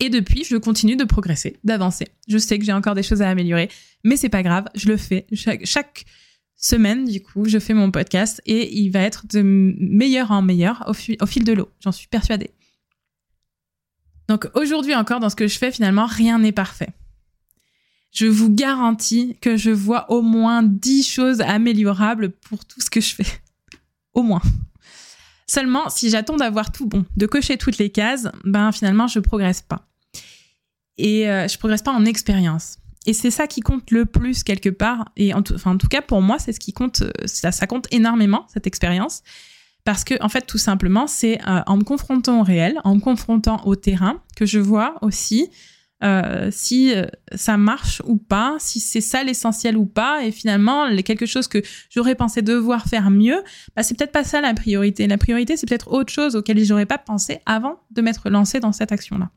Et 0.00 0.08
depuis, 0.08 0.44
je 0.44 0.56
continue 0.56 0.96
de 0.96 1.04
progresser, 1.04 1.58
d'avancer. 1.62 2.08
Je 2.26 2.38
sais 2.38 2.58
que 2.58 2.64
j'ai 2.64 2.72
encore 2.72 2.94
des 2.94 3.02
choses 3.02 3.20
à 3.20 3.28
améliorer, 3.28 3.68
mais 4.02 4.16
c'est 4.16 4.30
pas 4.30 4.42
grave, 4.42 4.64
je 4.74 4.88
le 4.88 4.96
fais. 4.96 5.26
Chaque, 5.34 6.06
semaine, 6.56 7.06
du 7.06 7.22
coup, 7.22 7.46
je 7.46 7.58
fais 7.58 7.72
mon 7.72 7.90
podcast 7.90 8.42
et 8.44 8.78
il 8.78 8.90
va 8.90 9.00
être 9.00 9.26
de 9.26 9.40
meilleur 9.42 10.30
en 10.30 10.42
meilleur 10.42 10.84
au, 10.86 10.90
au 10.90 11.26
fil 11.26 11.44
de 11.44 11.52
l'eau. 11.52 11.70
J'en 11.80 11.92
suis 11.92 12.06
persuadée. 12.06 12.50
Donc 14.28 14.46
aujourd'hui 14.54 14.94
encore, 14.94 15.20
dans 15.20 15.30
ce 15.30 15.36
que 15.36 15.48
je 15.48 15.58
fais, 15.58 15.72
finalement, 15.72 16.06
rien 16.06 16.38
n'est 16.38 16.52
parfait. 16.52 16.90
Je 18.12 18.26
vous 18.26 18.52
garantis 18.52 19.36
que 19.40 19.56
je 19.56 19.70
vois 19.70 20.10
au 20.10 20.20
moins 20.20 20.62
10 20.62 21.08
choses 21.08 21.40
améliorables 21.40 22.30
pour 22.30 22.64
tout 22.64 22.80
ce 22.80 22.90
que 22.90 23.00
je 23.00 23.14
fais. 23.14 23.26
Au 24.14 24.22
moins. 24.22 24.42
Seulement, 25.46 25.88
si 25.88 26.10
j'attends 26.10 26.36
d'avoir 26.36 26.72
tout 26.72 26.86
bon, 26.86 27.06
de 27.16 27.26
cocher 27.26 27.56
toutes 27.56 27.78
les 27.78 27.90
cases, 27.90 28.28
ben 28.44 28.70
finalement, 28.72 29.06
je 29.06 29.20
progresse 29.20 29.62
pas 29.62 29.89
et 31.00 31.28
euh, 31.28 31.48
je 31.48 31.58
progresse 31.58 31.82
pas 31.82 31.92
en 31.92 32.04
expérience. 32.04 32.76
Et 33.06 33.14
c'est 33.14 33.30
ça 33.30 33.46
qui 33.46 33.62
compte 33.62 33.90
le 33.90 34.04
plus 34.04 34.44
quelque 34.44 34.68
part. 34.68 35.08
Et 35.16 35.32
en 35.32 35.42
tout, 35.42 35.54
enfin, 35.54 35.72
en 35.72 35.78
tout 35.78 35.88
cas, 35.88 36.02
pour 36.02 36.20
moi, 36.20 36.38
c'est 36.38 36.52
ce 36.52 36.60
qui 36.60 36.72
compte. 36.72 37.02
Euh, 37.02 37.10
ça, 37.26 37.66
compte 37.66 37.86
énormément 37.90 38.46
cette 38.52 38.66
expérience, 38.66 39.22
parce 39.84 40.04
que 40.04 40.14
en 40.22 40.28
fait, 40.28 40.42
tout 40.42 40.58
simplement, 40.58 41.06
c'est 41.06 41.40
euh, 41.48 41.62
en 41.66 41.78
me 41.78 41.84
confrontant 41.84 42.40
au 42.40 42.42
réel, 42.42 42.78
en 42.84 42.96
me 42.96 43.00
confrontant 43.00 43.62
au 43.64 43.74
terrain, 43.74 44.22
que 44.36 44.44
je 44.44 44.58
vois 44.58 44.96
aussi 45.02 45.50
si 46.50 46.94
ça 47.34 47.58
marche 47.58 48.00
ou 48.06 48.16
pas, 48.16 48.56
si 48.58 48.80
c'est 48.80 49.02
ça 49.02 49.22
l'essentiel 49.22 49.76
ou 49.76 49.84
pas. 49.84 50.24
Et 50.24 50.32
finalement, 50.32 50.86
quelque 51.02 51.26
chose 51.26 51.46
que 51.46 51.60
j'aurais 51.90 52.14
pensé 52.14 52.40
devoir 52.40 52.86
faire 52.86 53.10
mieux, 53.10 53.42
bah, 53.76 53.82
c'est 53.82 53.98
peut-être 53.98 54.10
pas 54.10 54.24
ça 54.24 54.40
la 54.40 54.54
priorité. 54.54 55.06
La 55.06 55.18
priorité, 55.18 55.58
c'est 55.58 55.68
peut-être 55.68 55.92
autre 55.92 56.10
chose 56.10 56.36
auquel 56.36 56.64
j'aurais 56.64 56.86
pas 56.86 56.96
pensé 56.96 57.40
avant 57.44 57.80
de 57.90 58.00
m'être 58.00 58.30
lancé 58.30 58.60
dans 58.60 58.72
cette 58.72 58.92
action-là. 58.92 59.30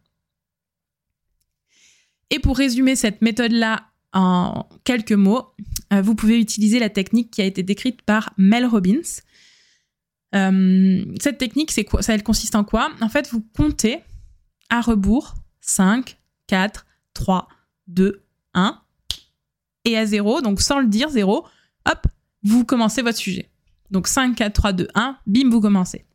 Et 2.30 2.40
pour 2.40 2.58
résumer 2.58 2.96
cette 2.96 3.22
méthode-là 3.22 3.86
en 4.14 4.68
quelques 4.84 5.12
mots, 5.14 5.54
euh, 5.92 6.02
vous 6.02 6.16
pouvez 6.16 6.40
utiliser 6.40 6.80
la 6.80 6.90
technique 6.90 7.32
qui 7.32 7.42
a 7.42 7.46
été 7.46 7.64
décrite 7.64 8.02
par 8.02 8.34
Mel 8.38 8.66
Robbins. 8.66 9.02
Euh, 10.36 11.06
cette 11.22 11.38
technique, 11.38 11.72
Ça, 11.72 12.14
elle 12.14 12.24
consiste 12.24 12.56
en 12.56 12.64
quoi? 12.64 12.92
En 13.02 13.10
fait, 13.10 13.30
vous 13.32 13.46
comptez 13.56 14.00
à 14.70 14.82
rebours 14.82 15.36
5, 15.62 16.18
4, 16.48 16.86
3, 17.14 17.48
2, 17.88 18.24
1 18.54 18.80
et 19.86 19.98
à 19.98 20.06
0, 20.06 20.42
donc 20.42 20.62
sans 20.62 20.80
le 20.80 20.88
dire, 20.88 21.10
0, 21.10 21.46
hop, 21.86 22.08
vous 22.44 22.66
commencez 22.66 23.02
votre 23.02 23.18
sujet. 23.18 23.50
Donc 23.92 24.08
5, 24.08 24.36
4, 24.36 24.54
3, 24.54 24.74
2, 24.74 24.88
1, 24.96 25.18
bim, 25.28 25.50
vous 25.50 25.62
commencez. 25.62 26.06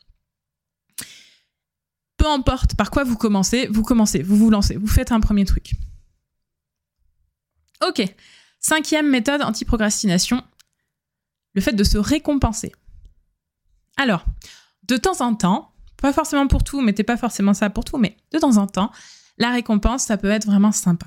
Peu 2.17 2.27
importe 2.27 2.75
par 2.75 2.91
quoi 2.91 3.05
vous 3.05 3.17
commencez, 3.17 3.69
vous 3.71 3.83
commencez, 3.83 4.23
vous 4.23 4.37
vous 4.37 4.51
lancez, 4.51 4.77
vous 4.77 4.89
faites 4.89 5.13
un 5.13 5.21
premier 5.21 5.45
truc. 5.45 5.75
Ok. 7.87 8.03
Cinquième 8.61 9.09
méthode 9.09 9.43
anti-procrastination, 9.43 10.43
le 11.55 11.61
fait 11.61 11.73
de 11.73 11.85
se 11.85 11.99
récompenser. 11.99 12.73
Alors, 13.97 14.25
de 14.85 14.97
temps 14.97 15.21
en 15.21 15.35
temps, 15.35 15.73
pas 16.01 16.13
forcément 16.13 16.47
pour 16.47 16.65
tout, 16.65 16.81
mettez 16.81 17.05
pas 17.05 17.17
forcément 17.17 17.55
ça 17.55 17.71
pour 17.71 17.85
tout, 17.85 17.99
mais 17.99 18.17
de 18.33 18.39
temps 18.39 18.57
en 18.57 18.67
temps, 18.67 18.91
la 19.39 19.51
récompense, 19.51 20.05
ça 20.05 20.17
peut 20.17 20.31
être 20.31 20.47
vraiment 20.47 20.73
sympa. 20.73 21.07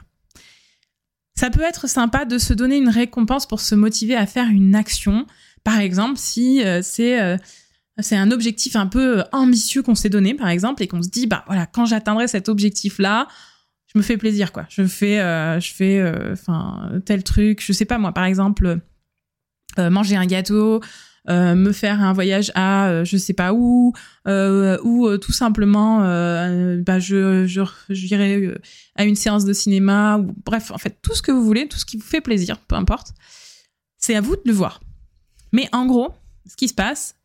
Ça 1.35 1.49
peut 1.49 1.61
être 1.61 1.87
sympa 1.87 2.25
de 2.25 2.37
se 2.37 2.53
donner 2.53 2.77
une 2.77 2.89
récompense 2.89 3.45
pour 3.45 3.61
se 3.61 3.75
motiver 3.75 4.15
à 4.15 4.25
faire 4.25 4.47
une 4.47 4.75
action. 4.75 5.25
Par 5.63 5.79
exemple, 5.79 6.17
si 6.17 6.63
euh, 6.63 6.81
c'est 6.81 7.19
euh, 7.21 7.37
c'est 7.99 8.15
un 8.15 8.31
objectif 8.31 8.75
un 8.75 8.87
peu 8.87 9.23
ambitieux 9.31 9.83
qu'on 9.83 9.95
s'est 9.95 10.09
donné, 10.09 10.33
par 10.33 10.47
exemple, 10.47 10.81
et 10.83 10.87
qu'on 10.87 11.01
se 11.01 11.09
dit, 11.09 11.27
bah 11.27 11.43
voilà, 11.47 11.65
quand 11.65 11.85
j'atteindrai 11.85 12.27
cet 12.27 12.49
objectif-là, 12.49 13.27
je 13.93 13.97
me 13.97 14.03
fais 14.03 14.17
plaisir 14.17 14.51
quoi. 14.51 14.65
Je 14.69 14.85
fais 14.85 15.19
euh, 15.19 15.59
euh, 15.69 16.99
tel 17.05 17.23
truc, 17.23 17.63
je 17.63 17.73
sais 17.73 17.85
pas 17.85 17.97
moi 17.97 18.13
par 18.13 18.23
exemple 18.23 18.79
euh, 19.79 19.89
manger 19.89 20.15
un 20.15 20.25
gâteau, 20.25 20.81
me 21.27 21.71
faire 21.71 22.01
un 22.01 22.13
voyage 22.13 22.51
à 22.55 23.03
je 23.03 23.17
sais 23.17 23.33
pas 23.33 23.53
où 23.53 23.93
ou 24.25 25.17
tout 25.17 25.31
simplement 25.33 25.99
bah 25.99 26.99
je 26.99 27.45
je 27.45 27.61
j'irai 27.89 28.55
à 28.95 29.03
une 29.03 29.15
séance 29.15 29.45
de 29.45 29.53
cinéma 29.53 30.17
ou 30.17 30.33
bref 30.45 30.71
en 30.71 30.77
fait 30.77 30.97
tout 31.01 31.13
ce 31.13 31.21
que 31.21 31.31
vous 31.31 31.43
voulez, 31.43 31.67
tout 31.67 31.77
ce 31.77 31.85
qui 31.85 31.97
vous 31.97 32.03
fait 32.03 32.21
plaisir, 32.21 32.57
peu 32.57 32.75
importe. 32.75 33.13
C'est 33.97 34.15
à 34.15 34.21
vous 34.21 34.35
de 34.35 34.41
le 34.45 34.53
voir. 34.53 34.81
Mais 35.51 35.69
en 35.73 35.85
gros, 35.85 36.11
ce 36.47 36.55
qui 36.55 36.67
se 36.67 36.73
passe 36.73 37.15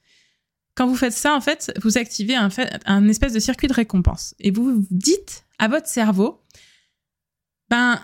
quand 0.77 0.87
vous 0.87 0.95
faites 0.95 1.15
ça, 1.15 1.35
en 1.35 1.41
fait, 1.41 1.73
vous 1.83 1.97
activez 1.97 2.37
un, 2.37 2.51
fait, 2.51 2.71
espèce 3.09 3.33
de 3.33 3.41
circuit 3.41 3.67
de 3.67 3.73
récompense. 3.73 4.35
Et 4.39 4.51
vous 4.51 4.87
dites 4.91 5.45
à 5.59 5.69
votre 5.69 5.89
cerveau, 5.89 6.43
ben, 7.69 8.01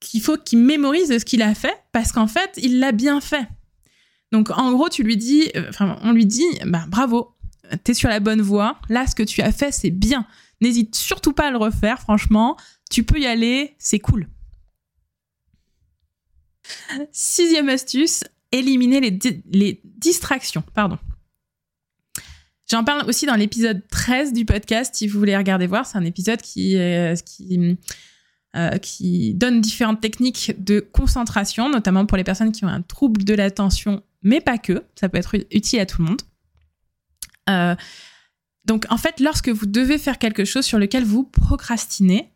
qu'il 0.00 0.20
faut 0.20 0.36
qu'il 0.36 0.58
mémorise 0.58 1.16
ce 1.18 1.24
qu'il 1.24 1.42
a 1.42 1.54
fait 1.54 1.76
parce 1.92 2.12
qu'en 2.12 2.26
fait, 2.26 2.52
il 2.56 2.78
l'a 2.78 2.92
bien 2.92 3.20
fait. 3.20 3.46
Donc, 4.32 4.50
en 4.50 4.72
gros, 4.72 4.88
tu 4.88 5.02
lui 5.02 5.16
dis, 5.16 5.50
euh, 5.56 5.66
enfin, 5.68 5.98
on 6.02 6.12
lui 6.12 6.26
dit, 6.26 6.46
ben, 6.64 6.86
bravo, 6.88 7.36
t'es 7.84 7.94
sur 7.94 8.08
la 8.08 8.20
bonne 8.20 8.40
voie. 8.40 8.80
Là, 8.88 9.06
ce 9.06 9.14
que 9.14 9.22
tu 9.22 9.42
as 9.42 9.52
fait, 9.52 9.72
c'est 9.72 9.90
bien. 9.90 10.26
N'hésite 10.60 10.94
surtout 10.94 11.32
pas 11.32 11.48
à 11.48 11.50
le 11.50 11.58
refaire, 11.58 12.00
franchement. 12.00 12.56
Tu 12.90 13.04
peux 13.04 13.18
y 13.18 13.26
aller, 13.26 13.74
c'est 13.78 13.98
cool. 13.98 14.28
Sixième 17.12 17.68
astuce, 17.68 18.24
éliminer 18.52 19.00
les, 19.00 19.18
les 19.50 19.80
distractions. 19.84 20.64
Pardon. 20.74 20.98
J'en 22.70 22.84
parle 22.84 23.06
aussi 23.08 23.26
dans 23.26 23.34
l'épisode 23.34 23.86
13 23.90 24.32
du 24.32 24.46
podcast, 24.46 24.94
si 24.94 25.06
vous 25.06 25.18
voulez 25.18 25.36
regarder 25.36 25.66
voir. 25.66 25.84
C'est 25.84 25.98
un 25.98 26.04
épisode 26.04 26.40
qui, 26.40 26.76
qui 27.26 27.76
euh, 28.54 28.76
qui 28.78 29.34
donne 29.34 29.60
différentes 29.60 30.00
techniques 30.00 30.52
de 30.58 30.80
concentration, 30.80 31.70
notamment 31.70 32.04
pour 32.04 32.16
les 32.18 32.24
personnes 32.24 32.52
qui 32.52 32.64
ont 32.64 32.68
un 32.68 32.82
trouble 32.82 33.24
de 33.24 33.34
l'attention, 33.34 34.02
mais 34.22 34.40
pas 34.40 34.58
que. 34.58 34.84
Ça 34.94 35.08
peut 35.08 35.18
être 35.18 35.36
utile 35.50 35.80
à 35.80 35.86
tout 35.86 36.02
le 36.02 36.08
monde. 36.08 36.22
Euh, 37.48 37.74
donc, 38.64 38.86
en 38.90 38.98
fait, 38.98 39.20
lorsque 39.20 39.48
vous 39.48 39.66
devez 39.66 39.98
faire 39.98 40.18
quelque 40.18 40.44
chose 40.44 40.64
sur 40.64 40.78
lequel 40.78 41.04
vous 41.04 41.24
procrastinez, 41.24 42.30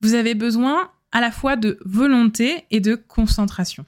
vous 0.00 0.14
avez 0.14 0.34
besoin 0.34 0.90
à 1.12 1.20
la 1.20 1.30
fois 1.30 1.56
de 1.56 1.78
volonté 1.84 2.64
et 2.70 2.80
de 2.80 2.94
concentration. 2.94 3.84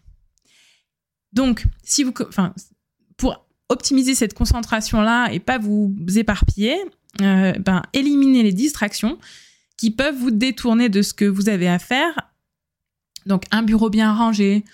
Donc, 1.33 1.65
si 1.85 2.03
vous, 2.03 2.13
enfin, 2.29 2.55
pour 3.17 3.47
optimiser 3.69 4.15
cette 4.15 4.35
concentration-là 4.35 5.31
et 5.31 5.41
pas 5.41 5.59
vous 5.59 5.95
éparpiller, 6.17 6.77
euh, 7.21 7.53
ben, 7.53 7.83
éliminez 7.93 8.43
les 8.43 8.53
distractions 8.53 9.19
qui 9.79 9.91
peuvent 9.93 10.17
vous 10.17 10.33
détourner 10.33 10.91
de 10.91 11.01
ce 11.01 11.15
que 11.15 11.25
vous 11.25 11.49
avez 11.49 11.69
à 11.69 11.79
faire. 11.79 12.13
Donc, 13.25 13.45
un 13.51 13.63
bureau 13.63 13.89
bien 13.89 14.13
rangé, 14.13 14.65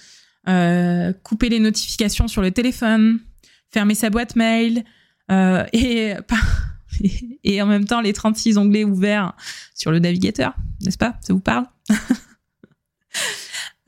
euh, 0.49 1.13
couper 1.23 1.49
les 1.49 1.61
notifications 1.61 2.27
sur 2.27 2.43
le 2.43 2.51
téléphone, 2.51 3.21
fermer 3.71 3.95
sa 3.95 4.11
boîte 4.11 4.35
mail, 4.35 4.85
euh, 5.31 5.65
et, 5.73 6.15
en 7.61 7.67
même 7.67 7.85
temps 7.85 8.01
les 8.01 8.13
36 8.13 8.59
onglets 8.59 8.85
ouverts 8.85 9.35
sur 9.75 9.91
le 9.91 9.99
navigateur, 9.99 10.55
n'est-ce 10.81 10.99
pas? 10.99 11.17
Ça 11.21 11.33
vous 11.33 11.41
parle? 11.41 11.67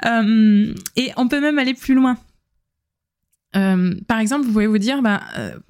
Euh, 0.05 0.75
Et 0.95 1.11
on 1.17 1.27
peut 1.27 1.41
même 1.41 1.59
aller 1.59 1.73
plus 1.73 1.95
loin. 1.95 2.19
Par 3.53 4.21
exemple, 4.21 4.45
vous 4.45 4.53
pouvez 4.53 4.67
vous 4.67 4.77
dire, 4.77 5.01
bah, 5.01 5.23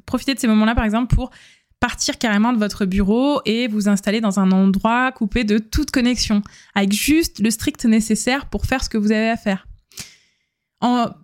profitez 0.05 0.35
de 0.35 0.41
ces 0.41 0.49
moments-là, 0.49 0.75
par 0.75 0.85
exemple, 0.85 1.15
pour 1.15 1.31
partir 1.81 2.19
carrément 2.19 2.53
de 2.53 2.59
votre 2.59 2.85
bureau 2.85 3.41
et 3.45 3.69
vous 3.69 3.89
installer 3.89 4.21
dans 4.21 4.41
un 4.41 4.51
endroit 4.51 5.13
coupé 5.13 5.45
de 5.45 5.59
toute 5.59 5.91
connexion, 5.91 6.43
avec 6.75 6.93
juste 6.93 7.41
le 7.41 7.51
strict 7.51 7.85
nécessaire 7.85 8.49
pour 8.49 8.67
faire 8.67 8.83
ce 8.83 8.89
que 8.89 8.99
vous 8.99 9.13
avez 9.13 9.29
à 9.29 9.37
faire. 9.37 9.67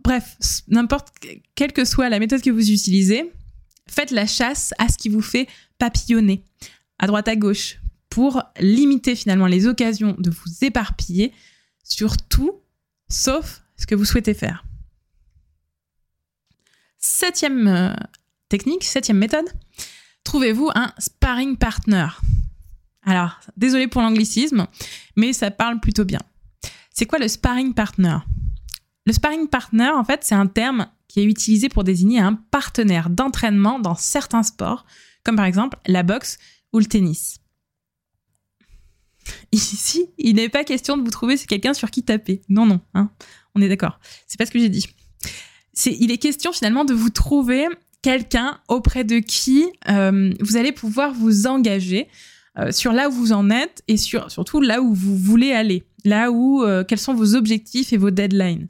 Bref, 0.04 0.37
n'importe 0.68 1.09
quelle 1.54 1.73
que 1.73 1.85
soit 1.85 2.09
la 2.09 2.18
méthode 2.18 2.42
que 2.42 2.50
vous 2.50 2.71
utilisez, 2.71 3.32
faites 3.88 4.11
la 4.11 4.26
chasse 4.26 4.73
à 4.78 4.88
ce 4.88 4.99
qui 4.99 5.09
vous 5.09 5.23
fait 5.23 5.49
papillonner 5.78 6.44
à 6.99 7.06
droite 7.06 7.28
à 7.28 7.37
gauche 7.37 7.78
pour 8.09 8.42
limiter 8.61 9.16
finalement 9.16 9.47
les 9.47 9.66
occasions 9.66 10.14
de 10.18 10.30
vous 10.30 10.64
éparpiller 10.64 11.32
sur 11.82 12.16
tout 12.16 12.61
sauf 13.09 13.62
ce 13.76 13.87
que 13.87 13.94
vous 13.94 14.04
souhaitez 14.04 14.35
faire. 14.35 14.64
Septième 16.99 17.66
euh, 17.66 17.94
technique, 18.49 18.85
septième 18.85 19.18
méthode, 19.18 19.47
trouvez-vous 20.25 20.71
un 20.75 20.93
sparring 20.99 21.57
partner? 21.57 22.09
Alors, 23.05 23.41
désolé 23.57 23.88
pour 23.88 24.02
l'anglicisme, 24.02 24.67
mais 25.17 25.33
ça 25.33 25.50
parle 25.50 25.81
plutôt 25.81 26.05
bien. 26.05 26.21
C'est 26.95 27.07
quoi 27.07 27.19
le 27.19 27.29
sparring 27.29 27.75
partner? 27.75 28.19
Le 29.07 29.12
sparring 29.12 29.49
partner, 29.49 29.91
en 29.91 30.05
fait, 30.05 30.23
c'est 30.23 30.35
un 30.35 30.47
terme 30.47 30.87
qui 31.09 31.21
est 31.21 31.25
utilisé 31.25 31.69
pour 31.69 31.85
désigner 31.85 32.21
un 32.21 32.35
partenaire 32.35 33.11
d'entraînement 33.11 33.79
dans 33.79 33.95
certains 33.95 34.43
sports, 34.43 34.87
comme 35.25 35.37
par 35.37 35.45
exemple 35.45 35.79
la 35.87 36.02
boxe 36.02 36.38
ou 36.73 36.79
le 36.79 36.87
tennis. 36.87 37.38
Ici, 39.52 40.07
il 40.19 40.37
n'est 40.37 40.49
pas 40.49 40.64
question 40.64 40.97
de 40.97 41.02
vous 41.02 41.11
trouver 41.11 41.37
quelqu'un 41.37 41.75
sur 41.75 41.91
qui 41.91 42.02
taper. 42.02 42.43
Non, 42.49 42.67
non, 42.67 42.81
hein. 42.95 43.11
on 43.55 43.62
est 43.62 43.69
d'accord. 43.69 43.99
C'est 44.26 44.38
pas 44.38 44.47
ce 44.47 44.50
que 44.50 44.59
j'ai 44.59 44.69
dit. 44.69 44.87
Il 45.87 46.11
est 46.11 46.19
question 46.19 46.52
finalement 46.52 46.85
de 46.85 46.95
vous 46.95 47.11
trouver 47.11 47.67
quelqu'un 48.02 48.59
auprès 48.68 49.04
de 49.04 49.21
qui 49.21 49.64
euh, 49.88 50.32
vous 50.40 50.56
allez 50.56 50.73
pouvoir 50.73 51.14
vous 51.14 51.47
engager 51.47 52.09
euh, 52.59 52.73
sur 52.73 52.92
là 52.92 53.09
où 53.09 53.12
vous 53.12 53.32
en 53.32 53.49
êtes 53.49 53.82
et 53.88 53.97
sur 53.97 54.30
surtout 54.30 54.61
là 54.61 54.82
où 54.82 54.92
vous 54.92 55.16
voulez 55.16 55.52
aller, 55.52 55.85
là 56.04 56.30
où 56.30 56.62
euh, 56.62 56.85
quels 56.85 56.99
sont 56.99 57.14
vos 57.14 57.35
objectifs 57.35 57.92
et 57.92 57.97
vos 57.97 58.11
deadlines. 58.11 58.66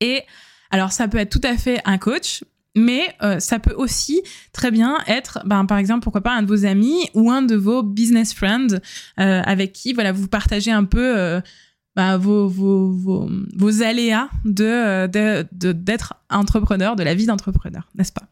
Et 0.00 0.22
alors 0.70 0.92
ça 0.92 1.08
peut 1.08 1.18
être 1.18 1.30
tout 1.30 1.46
à 1.46 1.56
fait 1.56 1.80
un 1.84 1.98
coach, 1.98 2.44
mais 2.76 3.16
ça 3.38 3.60
peut 3.60 3.74
aussi 3.74 4.20
très 4.52 4.72
bien 4.72 4.98
être, 5.06 5.38
ben, 5.46 5.64
par 5.64 5.78
exemple, 5.78 6.02
pourquoi 6.02 6.22
pas 6.22 6.32
un 6.32 6.42
de 6.42 6.48
vos 6.48 6.64
amis 6.64 7.08
ou 7.14 7.30
un 7.30 7.42
de 7.42 7.54
vos 7.54 7.84
business 7.84 8.34
friends 8.34 8.80
avec 9.16 9.72
qui 9.72 9.92
voilà 9.92 10.10
vous 10.10 10.26
partagez 10.26 10.72
un 10.72 10.82
peu 10.82 11.40
euh, 11.98 12.16
ben, 12.16 12.16
vos, 12.16 13.82
aléas 13.82 14.28
de 14.44 15.06
d'être 15.72 16.14
entrepreneur, 16.30 16.96
de 16.96 17.02
la 17.02 17.14
vie 17.14 17.26
d'entrepreneur, 17.26 17.88
n'est-ce 17.94 18.12
pas? 18.12 18.28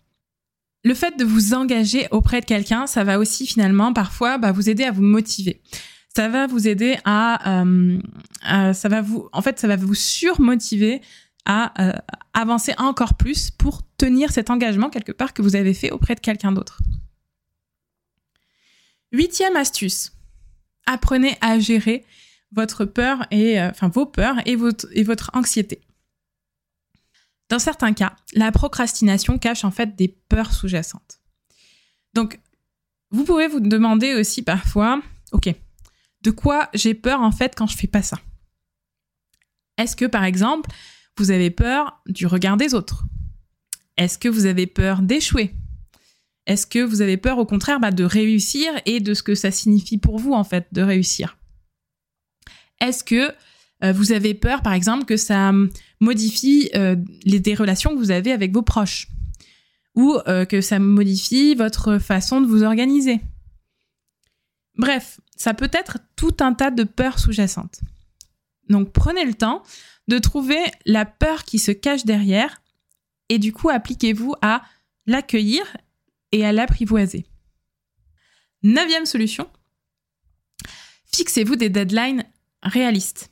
Le 0.85 0.95
fait 0.95 1.17
de 1.17 1.25
vous 1.25 1.55
engager 1.55 2.09
auprès 2.11 2.41
de 2.41 2.45
quelqu'un, 2.45 2.87
ça 2.89 3.05
va 3.05 3.19
aussi 3.21 3.47
finalement 3.47 3.93
parfois 3.93 4.39
bah, 4.39 4.51
vous 4.51 4.69
aider 4.69 4.83
à 4.83 4.91
vous 4.91 5.03
motiver. 5.03 5.63
Ça 6.15 6.29
va 6.29 6.47
vous 6.47 6.67
aider 6.67 6.99
à, 7.05 7.63
euh, 7.63 8.73
ça 8.73 8.89
va 8.89 9.01
vous 9.01 9.29
en 9.33 9.41
fait 9.41 9.59
ça 9.59 9.69
va 9.69 9.77
vous 9.77 9.95
surmotiver 9.95 11.01
à 11.45 11.83
euh, 11.83 11.93
avancer 12.35 12.75
encore 12.79 13.15
plus 13.15 13.51
pour 13.51 13.83
tenir 13.97 14.31
cet 14.31 14.51
engagement 14.51 14.91
quelque 14.91 15.13
part 15.13 15.33
que 15.33 15.43
vous 15.43 15.57
avez 15.57 15.73
fait 15.73 15.91
auprès 15.91 16.15
de 16.15 16.21
quelqu'un 16.21 16.53
d'autre. 16.53 16.81
Huitième 19.13 19.57
astuce, 19.57 20.13
apprenez 20.87 21.37
à 21.41 21.59
gérer 21.59 22.05
votre 22.53 22.85
peur 22.85 23.27
et 23.31 23.61
euh, 23.61 23.71
vos 23.83 24.07
peurs 24.07 24.37
et 24.47 24.57
votre, 24.57 24.87
et 24.93 25.03
votre 25.03 25.31
anxiété. 25.35 25.81
Dans 27.49 27.59
certains 27.59 27.93
cas, 27.93 28.17
la 28.35 28.53
procrastination 28.53 29.39
cache 29.39 29.65
en 29.65 29.71
fait 29.71 29.97
des 29.97 30.09
peurs 30.09 30.53
sous-jacentes. 30.53 31.21
Donc, 32.15 32.41
vous 33.11 33.25
pouvez 33.25 33.49
vous 33.49 33.61
demander 33.61 34.15
aussi 34.15 34.43
parfois, 34.43 35.03
ok, 35.33 35.55
de 36.23 36.31
quoi 36.31 36.71
j'ai 36.73 36.95
peur 36.95 37.21
en 37.21 37.33
fait 37.33 37.55
quand 37.57 37.67
je 37.67 37.77
fais 37.77 37.87
pas 37.87 38.03
ça? 38.03 38.19
Est-ce 39.77 39.97
que 39.97 40.05
par 40.05 40.25
exemple, 40.25 40.71
vous 41.19 41.31
avez 41.31 41.51
peur 41.51 42.01
du 42.07 42.27
regard 42.27 42.57
des 42.57 42.75
autres? 42.75 43.05
Est-ce 43.97 44.19
que 44.19 44.29
vous 44.29 44.47
avez 44.47 44.67
peur 44.67 45.03
d'échouer? 45.03 45.55
Est-ce 46.47 46.67
que 46.67 46.83
vous 46.83 47.03
avez 47.03 47.17
peur 47.17 47.39
au 47.39 47.47
contraire 47.47 47.81
bah, 47.81 47.91
de 47.91 48.05
réussir 48.05 48.73
et 48.87 49.01
de 49.01 49.15
ce 49.15 49.23
que 49.23 49.35
ça 49.35 49.51
signifie 49.51 49.99
pour 49.99 50.19
vous 50.19 50.33
en 50.33 50.45
fait 50.45 50.69
de 50.73 50.83
réussir? 50.83 51.37
Est-ce 52.83 53.05
que 53.05 53.33
euh, 53.85 53.93
vous 53.93 54.13
avez 54.13 54.35
peur 54.35 54.61
par 54.61 54.73
exemple 54.73 55.05
que 55.05 55.17
ça 55.17 55.53
modifie 56.01 56.69
euh, 56.75 56.97
les, 57.25 57.41
des 57.41 57.55
relations 57.55 57.91
que 57.91 57.99
vous 57.99 58.11
avez 58.11 58.33
avec 58.33 58.53
vos 58.53 58.63
proches? 58.63 59.09
Ou 59.95 60.19
euh, 60.27 60.45
que 60.45 60.61
ça 60.61 60.79
modifie 60.79 61.55
votre 61.55 61.99
façon 61.99 62.41
de 62.41 62.47
vous 62.47 62.63
organiser? 62.65 63.21
Bref, 64.77 65.21
ça 65.37 65.55
peut 65.55 65.71
être 65.73 65.99
tout 66.17 66.37
un 66.41 66.55
tas 66.55 66.71
de 66.71 66.83
peurs 66.83 67.19
sous-jacentes. 67.19 67.81
Donc 68.69 68.93
prenez 68.93 69.25
le 69.25 69.35
temps 69.35 69.63
de 70.09 70.19
trouver 70.19 70.59
la 70.85 71.05
peur 71.05 71.45
qui 71.45 71.59
se 71.59 71.71
cache 71.71 72.05
derrière 72.05 72.63
et 73.29 73.39
du 73.39 73.53
coup 73.53 73.69
appliquez-vous 73.69 74.35
à 74.43 74.63
l'accueillir 75.07 75.77
et 76.33 76.45
à 76.45 76.53
l'apprivoiser. 76.53 77.27
Neuvième 78.63 79.07
solution, 79.07 79.49
fixez-vous 81.13 81.57
des 81.57 81.69
deadlines 81.69 82.25
réalistes. 82.63 83.31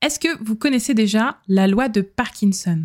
Est-ce 0.00 0.18
que 0.18 0.42
vous 0.42 0.56
connaissez 0.56 0.94
déjà 0.94 1.40
la 1.48 1.66
loi 1.66 1.88
de 1.88 2.02
Parkinson? 2.02 2.84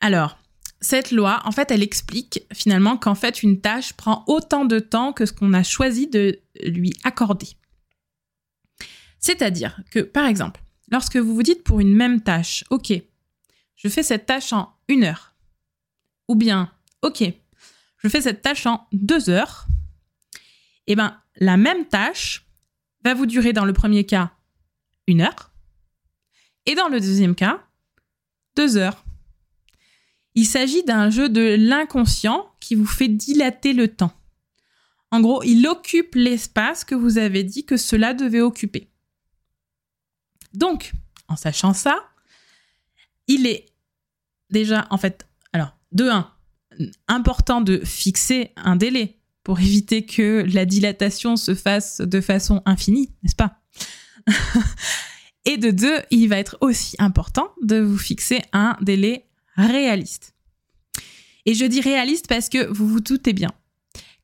Alors, 0.00 0.38
cette 0.80 1.10
loi, 1.10 1.42
en 1.44 1.50
fait, 1.50 1.70
elle 1.70 1.82
explique 1.82 2.44
finalement 2.52 2.96
qu'en 2.96 3.16
fait, 3.16 3.42
une 3.42 3.60
tâche 3.60 3.94
prend 3.94 4.22
autant 4.28 4.64
de 4.64 4.78
temps 4.78 5.12
que 5.12 5.26
ce 5.26 5.32
qu'on 5.32 5.52
a 5.54 5.64
choisi 5.64 6.06
de 6.06 6.40
lui 6.62 6.92
accorder. 7.02 7.48
C'est-à-dire 9.18 9.80
que, 9.90 9.98
par 9.98 10.26
exemple, 10.26 10.60
lorsque 10.90 11.16
vous 11.16 11.34
vous 11.34 11.42
dites 11.42 11.64
pour 11.64 11.80
une 11.80 11.94
même 11.94 12.20
tâche, 12.20 12.64
OK, 12.70 12.92
je 13.74 13.88
fais 13.88 14.04
cette 14.04 14.26
tâche 14.26 14.52
en 14.52 14.72
une 14.86 15.04
heure, 15.04 15.34
ou 16.28 16.36
bien, 16.36 16.72
OK, 17.02 17.24
je 17.98 18.08
fais 18.08 18.20
cette 18.20 18.42
tâche 18.42 18.66
en 18.66 18.86
deux 18.92 19.30
heures, 19.30 19.66
eh 20.86 20.94
bien, 20.94 21.20
la 21.36 21.56
même 21.56 21.86
tâche 21.86 22.47
va 23.08 23.14
vous 23.14 23.26
durer 23.26 23.54
dans 23.54 23.64
le 23.64 23.72
premier 23.72 24.04
cas 24.04 24.32
une 25.06 25.22
heure, 25.22 25.50
et 26.66 26.74
dans 26.74 26.88
le 26.88 27.00
deuxième 27.00 27.34
cas, 27.34 27.66
deux 28.54 28.76
heures. 28.76 29.06
Il 30.34 30.44
s'agit 30.44 30.84
d'un 30.84 31.08
jeu 31.08 31.30
de 31.30 31.56
l'inconscient 31.58 32.52
qui 32.60 32.74
vous 32.74 32.86
fait 32.86 33.08
dilater 33.08 33.72
le 33.72 33.88
temps. 33.88 34.12
En 35.10 35.20
gros, 35.20 35.42
il 35.42 35.66
occupe 35.66 36.14
l'espace 36.14 36.84
que 36.84 36.94
vous 36.94 37.16
avez 37.16 37.42
dit 37.42 37.64
que 37.64 37.78
cela 37.78 38.12
devait 38.12 38.42
occuper. 38.42 38.90
Donc, 40.52 40.92
en 41.28 41.36
sachant 41.36 41.72
ça, 41.72 42.04
il 43.26 43.46
est 43.46 43.64
déjà, 44.50 44.86
en 44.90 44.98
fait, 44.98 45.26
alors, 45.54 45.74
de 45.92 46.10
un, 46.10 46.30
important 47.06 47.62
de 47.62 47.78
fixer 47.78 48.52
un 48.56 48.76
délai 48.76 49.17
pour 49.48 49.60
éviter 49.60 50.04
que 50.04 50.44
la 50.52 50.66
dilatation 50.66 51.38
se 51.38 51.54
fasse 51.54 52.02
de 52.02 52.20
façon 52.20 52.60
infinie, 52.66 53.14
n'est-ce 53.22 53.34
pas? 53.34 53.62
Et 55.46 55.56
de 55.56 55.70
deux, 55.70 55.96
il 56.10 56.28
va 56.28 56.36
être 56.36 56.58
aussi 56.60 56.96
important 56.98 57.48
de 57.62 57.80
vous 57.80 57.96
fixer 57.96 58.42
un 58.52 58.76
délai 58.82 59.24
réaliste. 59.56 60.34
Et 61.46 61.54
je 61.54 61.64
dis 61.64 61.80
réaliste 61.80 62.26
parce 62.28 62.50
que 62.50 62.70
vous 62.70 62.86
vous 62.86 63.00
doutez 63.00 63.32
bien 63.32 63.48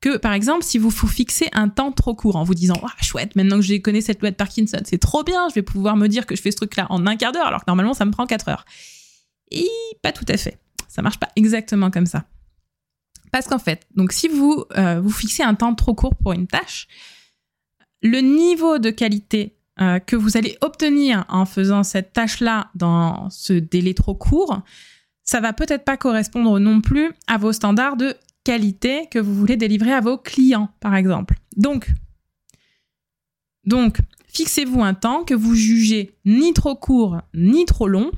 que, 0.02 0.18
par 0.18 0.34
exemple, 0.34 0.62
si 0.62 0.76
vous 0.76 0.90
vous 0.90 1.08
fixez 1.08 1.48
un 1.54 1.70
temps 1.70 1.90
trop 1.90 2.14
court 2.14 2.36
en 2.36 2.44
vous 2.44 2.54
disant 2.54 2.78
ah 2.82 2.92
chouette, 3.00 3.34
maintenant 3.34 3.56
que 3.56 3.62
j'ai 3.62 3.80
connais 3.80 4.02
cette 4.02 4.20
loi 4.20 4.30
de 4.30 4.36
Parkinson, 4.36 4.82
c'est 4.84 4.98
trop 4.98 5.24
bien, 5.24 5.48
je 5.48 5.54
vais 5.54 5.62
pouvoir 5.62 5.96
me 5.96 6.06
dire 6.06 6.26
que 6.26 6.36
je 6.36 6.42
fais 6.42 6.50
ce 6.50 6.56
truc-là 6.56 6.86
en 6.90 7.06
un 7.06 7.16
quart 7.16 7.32
d'heure, 7.32 7.46
alors 7.46 7.60
que 7.60 7.70
normalement 7.70 7.94
ça 7.94 8.04
me 8.04 8.10
prend 8.10 8.26
quatre 8.26 8.50
heures. 8.50 8.66
Et 9.50 9.70
pas 10.02 10.12
tout 10.12 10.26
à 10.28 10.36
fait. 10.36 10.58
Ça 10.86 11.00
marche 11.00 11.18
pas 11.18 11.30
exactement 11.34 11.90
comme 11.90 12.04
ça. 12.04 12.26
Parce 13.34 13.48
qu'en 13.48 13.58
fait, 13.58 13.84
donc 13.96 14.12
si 14.12 14.28
vous 14.28 14.64
euh, 14.78 15.00
vous 15.00 15.10
fixez 15.10 15.42
un 15.42 15.56
temps 15.56 15.74
trop 15.74 15.92
court 15.92 16.14
pour 16.14 16.34
une 16.34 16.46
tâche, 16.46 16.86
le 18.00 18.20
niveau 18.20 18.78
de 18.78 18.90
qualité 18.90 19.56
euh, 19.80 19.98
que 19.98 20.14
vous 20.14 20.36
allez 20.36 20.56
obtenir 20.60 21.24
en 21.28 21.44
faisant 21.44 21.82
cette 21.82 22.12
tâche-là 22.12 22.70
dans 22.76 23.28
ce 23.30 23.52
délai 23.54 23.92
trop 23.92 24.14
court, 24.14 24.62
ça 25.24 25.40
va 25.40 25.52
peut-être 25.52 25.84
pas 25.84 25.96
correspondre 25.96 26.60
non 26.60 26.80
plus 26.80 27.10
à 27.26 27.36
vos 27.36 27.52
standards 27.52 27.96
de 27.96 28.14
qualité 28.44 29.08
que 29.10 29.18
vous 29.18 29.34
voulez 29.34 29.56
délivrer 29.56 29.92
à 29.92 30.00
vos 30.00 30.16
clients, 30.16 30.68
par 30.78 30.94
exemple. 30.94 31.34
Donc, 31.56 31.90
donc 33.64 33.98
fixez-vous 34.28 34.80
un 34.80 34.94
temps 34.94 35.24
que 35.24 35.34
vous 35.34 35.56
jugez 35.56 36.16
ni 36.24 36.52
trop 36.52 36.76
court 36.76 37.20
ni 37.34 37.64
trop 37.64 37.88
long 37.88 38.12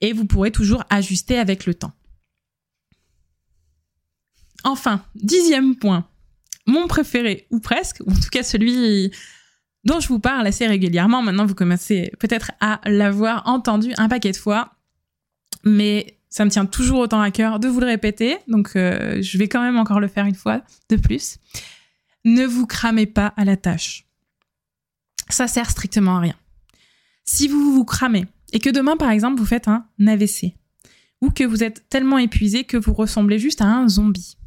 et 0.00 0.12
vous 0.12 0.26
pourrez 0.26 0.52
toujours 0.52 0.84
ajuster 0.90 1.40
avec 1.40 1.66
le 1.66 1.74
temps. 1.74 1.92
Enfin, 4.64 5.02
dixième 5.14 5.76
point, 5.76 6.06
mon 6.66 6.86
préféré, 6.86 7.46
ou 7.50 7.60
presque, 7.60 8.02
ou 8.06 8.10
en 8.10 8.14
tout 8.14 8.28
cas 8.30 8.42
celui 8.42 9.12
dont 9.84 10.00
je 10.00 10.08
vous 10.08 10.18
parle 10.18 10.46
assez 10.46 10.66
régulièrement. 10.66 11.22
Maintenant, 11.22 11.46
vous 11.46 11.54
commencez 11.54 12.12
peut-être 12.18 12.52
à 12.60 12.80
l'avoir 12.84 13.46
entendu 13.46 13.92
un 13.96 14.08
paquet 14.08 14.32
de 14.32 14.36
fois, 14.36 14.72
mais 15.64 16.18
ça 16.28 16.44
me 16.44 16.50
tient 16.50 16.66
toujours 16.66 17.00
autant 17.00 17.20
à 17.20 17.30
cœur 17.30 17.58
de 17.58 17.68
vous 17.68 17.80
le 17.80 17.86
répéter, 17.86 18.36
donc 18.48 18.76
euh, 18.76 19.22
je 19.22 19.38
vais 19.38 19.48
quand 19.48 19.62
même 19.62 19.78
encore 19.78 20.00
le 20.00 20.08
faire 20.08 20.26
une 20.26 20.34
fois 20.34 20.62
de 20.90 20.96
plus. 20.96 21.38
Ne 22.24 22.44
vous 22.44 22.66
cramez 22.66 23.06
pas 23.06 23.32
à 23.36 23.44
la 23.44 23.56
tâche. 23.56 24.04
Ça 25.30 25.46
sert 25.46 25.70
strictement 25.70 26.18
à 26.18 26.20
rien. 26.20 26.36
Si 27.24 27.48
vous 27.48 27.72
vous 27.72 27.84
cramez 27.84 28.26
et 28.52 28.60
que 28.60 28.70
demain, 28.70 28.96
par 28.96 29.10
exemple, 29.10 29.38
vous 29.38 29.46
faites 29.46 29.68
un 29.68 29.86
AVC, 30.06 30.54
ou 31.20 31.30
que 31.30 31.44
vous 31.44 31.62
êtes 31.62 31.88
tellement 31.88 32.18
épuisé 32.18 32.64
que 32.64 32.76
vous 32.76 32.94
ressemblez 32.94 33.38
juste 33.38 33.60
à 33.60 33.66
un 33.66 33.88
zombie, 33.88 34.37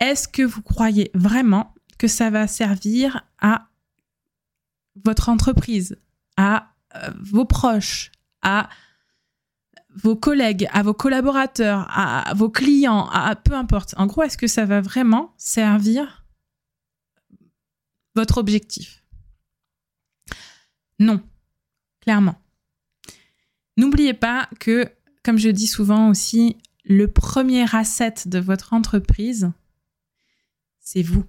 est-ce 0.00 0.28
que 0.28 0.42
vous 0.42 0.62
croyez 0.62 1.10
vraiment 1.14 1.74
que 1.98 2.08
ça 2.08 2.30
va 2.30 2.46
servir 2.46 3.24
à 3.40 3.68
votre 5.04 5.28
entreprise, 5.28 5.98
à 6.36 6.74
euh, 6.94 7.10
vos 7.20 7.44
proches, 7.44 8.12
à 8.42 8.68
vos 9.94 10.16
collègues, 10.16 10.68
à 10.72 10.82
vos 10.82 10.94
collaborateurs, 10.94 11.86
à 11.90 12.32
vos 12.34 12.50
clients, 12.50 13.08
à 13.08 13.34
peu 13.36 13.54
importe? 13.54 13.94
En 13.96 14.06
gros, 14.06 14.22
est-ce 14.22 14.38
que 14.38 14.46
ça 14.46 14.64
va 14.64 14.80
vraiment 14.80 15.34
servir 15.38 16.26
votre 18.14 18.38
objectif? 18.38 19.02
Non, 20.98 21.22
clairement. 22.00 22.36
N'oubliez 23.76 24.14
pas 24.14 24.48
que, 24.58 24.90
comme 25.22 25.38
je 25.38 25.50
dis 25.50 25.66
souvent 25.66 26.08
aussi, 26.08 26.56
le 26.84 27.08
premier 27.08 27.66
asset 27.74 28.14
de 28.26 28.38
votre 28.38 28.72
entreprise, 28.72 29.50
c'est 30.86 31.02
vous. 31.02 31.24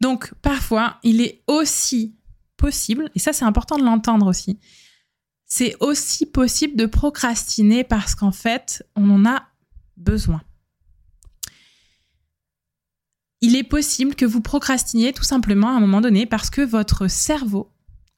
Donc, 0.00 0.34
parfois, 0.42 0.98
il 1.04 1.22
est 1.22 1.42
aussi 1.46 2.16
possible, 2.56 3.10
et 3.14 3.18
ça 3.20 3.32
c'est 3.32 3.44
important 3.44 3.78
de 3.78 3.84
l'entendre 3.84 4.26
aussi, 4.26 4.58
c'est 5.46 5.76
aussi 5.80 6.26
possible 6.26 6.76
de 6.76 6.86
procrastiner 6.86 7.84
parce 7.84 8.14
qu'en 8.16 8.32
fait, 8.32 8.84
on 8.96 9.08
en 9.10 9.24
a 9.24 9.46
besoin. 9.96 10.42
Il 13.40 13.54
est 13.54 13.62
possible 13.62 14.16
que 14.16 14.26
vous 14.26 14.40
procrastiniez 14.40 15.12
tout 15.12 15.22
simplement 15.22 15.68
à 15.68 15.76
un 15.76 15.80
moment 15.80 16.00
donné 16.00 16.26
parce 16.26 16.50
que 16.50 16.62
votre 16.62 17.06
cerveau 17.08 17.72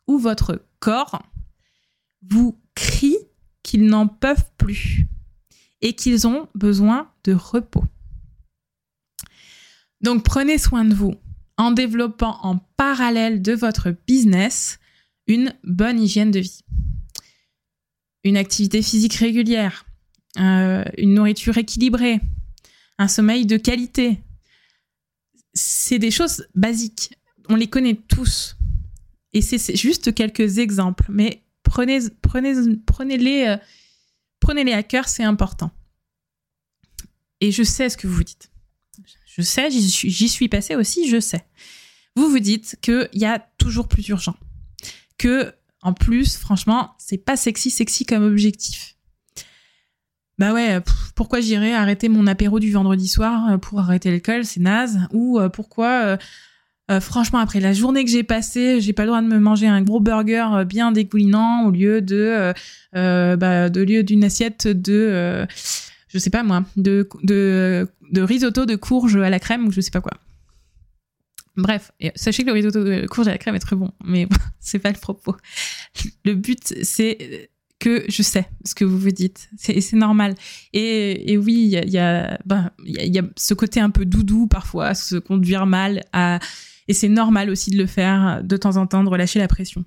ou 0.07 0.19
votre 0.19 0.65
corps 0.79 1.23
vous 2.23 2.59
crie 2.75 3.19
qu'ils 3.63 3.87
n'en 3.87 4.09
peuvent 4.09 4.51
plus 4.57 5.07
et 5.83 5.95
qu'ils 5.95 6.27
ont 6.27 6.49
besoin 6.55 7.13
de 7.25 7.35
repos. 7.35 7.85
Donc 10.01 10.25
prenez 10.25 10.59
soin 10.59 10.85
de 10.85 10.95
vous 10.95 11.15
en 11.57 11.71
développant 11.71 12.39
en 12.43 12.59
parallèle 12.77 13.43
de 13.43 13.53
votre 13.53 13.95
business 14.07 14.79
une 15.27 15.55
bonne 15.65 16.01
hygiène 16.01 16.31
de 16.31 16.41
vie. 16.41 16.61
Une 18.25 18.37
activité 18.37 18.83
physique 18.83 19.15
régulière, 19.15 19.87
euh, 20.39 20.85
une 20.99 21.15
nourriture 21.15 21.57
équilibrée, 21.57 22.21
un 22.99 23.09
sommeil 23.09 23.47
de 23.47 23.57
qualité. 23.57 24.23
C'est 25.55 25.99
des 25.99 26.11
choses 26.11 26.47
basiques. 26.55 27.15
On 27.49 27.57
les 27.57 27.69
connaît 27.69 27.95
tous. 28.09 28.57
Et 29.33 29.43
c'est 29.43 29.77
juste 29.77 30.15
quelques 30.15 30.59
exemples. 30.59 31.07
Mais 31.09 31.43
prenez, 31.63 32.01
prenez, 32.23 32.77
prenez-les, 32.87 33.47
euh, 33.47 33.57
prenez-les 34.41 34.73
à 34.73 34.83
cœur, 34.83 35.09
c'est 35.09 35.25
important. 35.25 35.71
Et 37.41 37.53
je 37.53 37.63
sais 37.63 37.89
ce 37.89 37.97
que 37.97 38.07
vous 38.07 38.25
dites. 38.25 38.51
Je 39.37 39.43
sais, 39.43 39.71
j'y 39.71 40.29
suis, 40.29 40.49
passé 40.49 40.77
aussi, 40.77 41.11
je 41.11 41.21
sais. 41.21 41.45
Vous 42.15 42.31
vous 42.31 42.39
dites 42.39 42.79
qu'il 42.81 43.09
y 43.13 43.27
a 43.27 43.39
toujours 43.59 43.87
plus 43.87 44.09
urgent. 44.09 44.35
Que, 45.19 45.53
en 45.83 45.93
plus, 45.93 46.39
franchement, 46.39 46.95
c'est 46.97 47.19
pas 47.19 47.37
sexy, 47.37 47.71
sexy 47.71 48.07
comme 48.07 48.25
objectif. 48.25 48.97
Bah 50.39 50.55
ouais, 50.55 50.81
pourquoi 51.15 51.41
j'irais 51.41 51.75
arrêter 51.75 52.09
mon 52.09 52.27
apéro 52.27 52.61
du 52.61 52.73
vendredi 52.73 53.09
soir 53.09 53.51
euh, 53.51 53.59
pour 53.59 53.81
arrêter 53.81 54.11
l'école, 54.11 54.47
c'est 54.47 54.61
naze. 54.61 55.01
Ou 55.13 55.39
euh, 55.39 55.51
pourquoi, 55.51 56.19
euh, 56.91 57.01
franchement, 57.01 57.39
après 57.39 57.61
la 57.61 57.75
journée 57.75 58.05
que 58.07 58.11
j'ai 58.11 58.23
passée, 58.23 58.81
j'ai 58.81 58.95
pas 58.95 59.03
le 59.03 59.09
droit 59.09 59.21
de 59.21 59.27
me 59.27 59.39
manger 59.39 59.67
un 59.67 59.83
gros 59.83 60.01
burger 60.01 60.65
bien 60.67 60.93
dégoulinant 60.93 61.67
au 61.67 61.71
lieu 61.71 62.01
de, 62.01 62.55
bah, 62.95 63.69
de 63.69 63.81
lieu 63.83 64.03
d'une 64.03 64.25
assiette 64.25 64.67
de 64.67 65.47
je 66.17 66.19
sais 66.19 66.31
pas 66.31 66.43
moi, 66.43 66.65
de, 66.77 67.07
de, 67.23 67.87
de 68.11 68.23
risotto 68.23 68.65
de 68.65 68.75
courge 68.75 69.17
à 69.17 69.29
la 69.29 69.39
crème 69.39 69.67
ou 69.67 69.71
je 69.71 69.83
sais 69.83 69.91
pas 69.91 70.01
quoi. 70.01 70.15
Bref, 71.57 71.93
sachez 72.15 72.43
que 72.43 72.49
le 72.49 72.55
risotto 72.55 72.83
de 72.85 73.07
courge 73.07 73.29
à 73.29 73.33
la 73.33 73.39
crème 73.39 73.55
est 73.55 73.61
très 73.61 73.77
bon, 73.77 73.93
mais 74.03 74.27
c'est 74.61 74.79
pas 74.79 74.91
le 74.91 74.99
propos. 74.99 75.37
Le 76.25 76.35
but, 76.35 76.75
c'est 76.83 77.51
que 77.79 78.05
je 78.09 78.23
sais 78.23 78.49
ce 78.65 78.75
que 78.75 78.87
vous 78.87 78.99
vous 78.99 79.11
dites, 79.11 79.51
c'est 79.59 79.93
normal. 79.93 80.35
Et, 80.73 81.33
et 81.33 81.37
oui, 81.37 81.55
il 81.55 81.91
y 81.91 81.99
a, 81.99 82.39
ben, 82.47 82.71
y, 82.85 83.19
a 83.19 83.23
ce 83.37 83.53
côté 83.53 83.81
un 83.81 83.91
peu 83.91 84.07
doudou 84.07 84.47
parfois, 84.47 84.95
se 84.95 85.17
conduire 85.17 85.67
mal, 85.67 86.03
et 86.89 86.95
c'est 86.95 87.09
normal 87.09 87.51
aussi 87.51 87.71
de 87.71 87.77
le 87.77 87.87
faire 87.87 88.43
de 88.43 88.57
temps 88.57 88.77
en 88.77 88.87
temps, 88.87 89.05
de 89.05 89.09
relâcher 89.09 89.39
la 89.39 89.49
pression. 89.49 89.85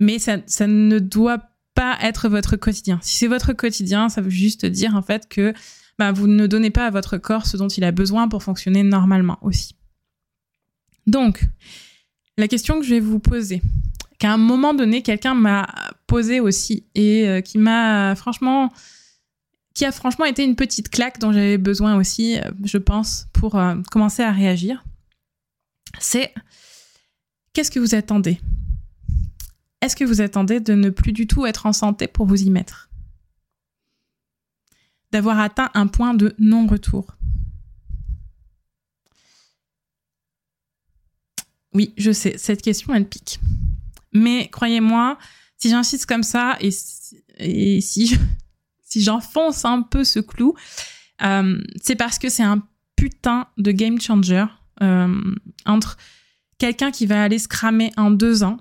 Mais 0.00 0.18
ça, 0.18 0.38
ça 0.46 0.66
ne 0.66 0.98
doit 0.98 1.42
pas 1.78 1.96
être 2.02 2.28
votre 2.28 2.56
quotidien. 2.56 2.98
Si 3.02 3.14
c'est 3.14 3.28
votre 3.28 3.52
quotidien, 3.52 4.08
ça 4.08 4.20
veut 4.20 4.30
juste 4.30 4.66
dire 4.66 4.96
en 4.96 5.02
fait 5.02 5.28
que 5.28 5.54
bah, 5.96 6.10
vous 6.10 6.26
ne 6.26 6.48
donnez 6.48 6.70
pas 6.70 6.86
à 6.86 6.90
votre 6.90 7.18
corps 7.18 7.46
ce 7.46 7.56
dont 7.56 7.68
il 7.68 7.84
a 7.84 7.92
besoin 7.92 8.26
pour 8.26 8.42
fonctionner 8.42 8.82
normalement 8.82 9.38
aussi. 9.42 9.76
Donc, 11.06 11.44
la 12.36 12.48
question 12.48 12.80
que 12.80 12.84
je 12.84 12.94
vais 12.94 13.00
vous 13.00 13.20
poser, 13.20 13.62
qu'à 14.18 14.32
un 14.32 14.38
moment 14.38 14.74
donné, 14.74 15.02
quelqu'un 15.02 15.34
m'a 15.34 15.68
posé 16.08 16.40
aussi 16.40 16.84
et 16.96 17.28
euh, 17.28 17.42
qui 17.42 17.58
m'a 17.58 18.16
franchement, 18.16 18.72
qui 19.72 19.84
a 19.84 19.92
franchement 19.92 20.24
été 20.24 20.42
une 20.42 20.56
petite 20.56 20.88
claque 20.88 21.20
dont 21.20 21.30
j'avais 21.30 21.58
besoin 21.58 21.96
aussi, 21.96 22.40
euh, 22.40 22.50
je 22.64 22.78
pense, 22.78 23.28
pour 23.32 23.54
euh, 23.54 23.76
commencer 23.92 24.24
à 24.24 24.32
réagir, 24.32 24.82
c'est 26.00 26.34
qu'est-ce 27.52 27.70
que 27.70 27.78
vous 27.78 27.94
attendez? 27.94 28.40
Est-ce 29.80 29.96
que 29.96 30.04
vous 30.04 30.20
attendez 30.20 30.60
de 30.60 30.74
ne 30.74 30.90
plus 30.90 31.12
du 31.12 31.26
tout 31.26 31.46
être 31.46 31.66
en 31.66 31.72
santé 31.72 32.08
pour 32.08 32.26
vous 32.26 32.42
y 32.42 32.50
mettre? 32.50 32.90
D'avoir 35.12 35.38
atteint 35.38 35.70
un 35.74 35.86
point 35.86 36.14
de 36.14 36.34
non-retour 36.38 37.06
Oui, 41.74 41.94
je 41.96 42.10
sais, 42.10 42.36
cette 42.38 42.62
question, 42.62 42.94
elle 42.94 43.08
pique. 43.08 43.40
Mais 44.12 44.48
croyez-moi, 44.48 45.18
si 45.58 45.68
j'insiste 45.70 46.06
comme 46.06 46.22
ça 46.22 46.56
et 46.60 47.80
si, 47.80 48.18
j'enfonce 48.96 49.64
un 49.64 49.82
peu 49.82 50.02
ce 50.02 50.18
clou, 50.18 50.54
euh, 51.22 51.60
c'est 51.80 51.96
parce 51.96 52.18
que 52.18 52.28
c'est 52.28 52.42
un 52.42 52.66
putain 52.96 53.46
de 53.58 53.70
game 53.70 54.00
changer 54.00 54.44
euh, 54.82 55.34
entre 55.66 55.98
quelqu'un 56.58 56.90
qui 56.90 57.06
va 57.06 57.22
aller 57.22 57.38
se 57.38 57.48
cramer 57.48 57.92
en 57.96 58.10
deux 58.10 58.42
ans 58.42 58.58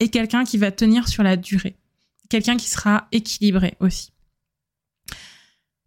et 0.00 0.08
quelqu'un 0.08 0.44
qui 0.44 0.58
va 0.58 0.70
tenir 0.70 1.08
sur 1.08 1.22
la 1.22 1.36
durée. 1.36 1.76
Quelqu'un 2.28 2.56
qui 2.56 2.68
sera 2.68 3.08
équilibré 3.12 3.74
aussi. 3.80 4.12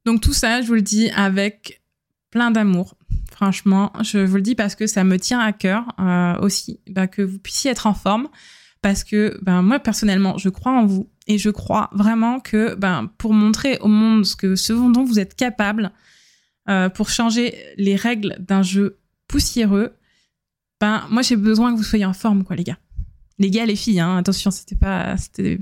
Donc 0.05 0.21
tout 0.21 0.33
ça, 0.33 0.61
je 0.61 0.67
vous 0.67 0.73
le 0.73 0.81
dis 0.81 1.09
avec 1.11 1.81
plein 2.31 2.51
d'amour. 2.51 2.95
Franchement, 3.31 3.91
je 4.01 4.19
vous 4.19 4.35
le 4.35 4.41
dis 4.41 4.55
parce 4.55 4.75
que 4.75 4.87
ça 4.87 5.03
me 5.03 5.17
tient 5.17 5.39
à 5.39 5.51
cœur 5.51 5.85
euh, 5.99 6.39
aussi 6.39 6.79
bah, 6.89 7.07
que 7.07 7.21
vous 7.21 7.39
puissiez 7.39 7.71
être 7.71 7.87
en 7.87 7.93
forme. 7.93 8.27
Parce 8.81 9.03
que 9.03 9.37
ben, 9.43 9.61
moi, 9.61 9.79
personnellement, 9.79 10.37
je 10.37 10.49
crois 10.49 10.71
en 10.71 10.85
vous. 10.85 11.07
Et 11.27 11.37
je 11.37 11.51
crois 11.51 11.89
vraiment 11.93 12.39
que 12.39 12.73
ben, 12.73 13.11
pour 13.17 13.33
montrer 13.33 13.77
au 13.79 13.87
monde 13.87 14.25
ce, 14.25 14.35
que, 14.35 14.55
ce 14.55 14.73
dont 14.73 15.03
vous 15.03 15.19
êtes 15.19 15.35
capable, 15.35 15.91
euh, 16.67 16.89
pour 16.89 17.09
changer 17.09 17.55
les 17.77 17.95
règles 17.95 18.35
d'un 18.39 18.63
jeu 18.63 18.97
poussiéreux, 19.27 19.93
ben, 20.79 21.05
moi, 21.11 21.21
j'ai 21.21 21.35
besoin 21.35 21.71
que 21.71 21.77
vous 21.77 21.83
soyez 21.83 22.05
en 22.05 22.13
forme, 22.13 22.43
quoi, 22.43 22.55
les 22.55 22.63
gars 22.63 22.79
les 23.41 23.49
gars, 23.49 23.65
les 23.65 23.75
filles, 23.75 23.99
hein, 23.99 24.17
attention, 24.17 24.51
c'était 24.51 24.75
pas, 24.75 25.15
c'était, 25.17 25.57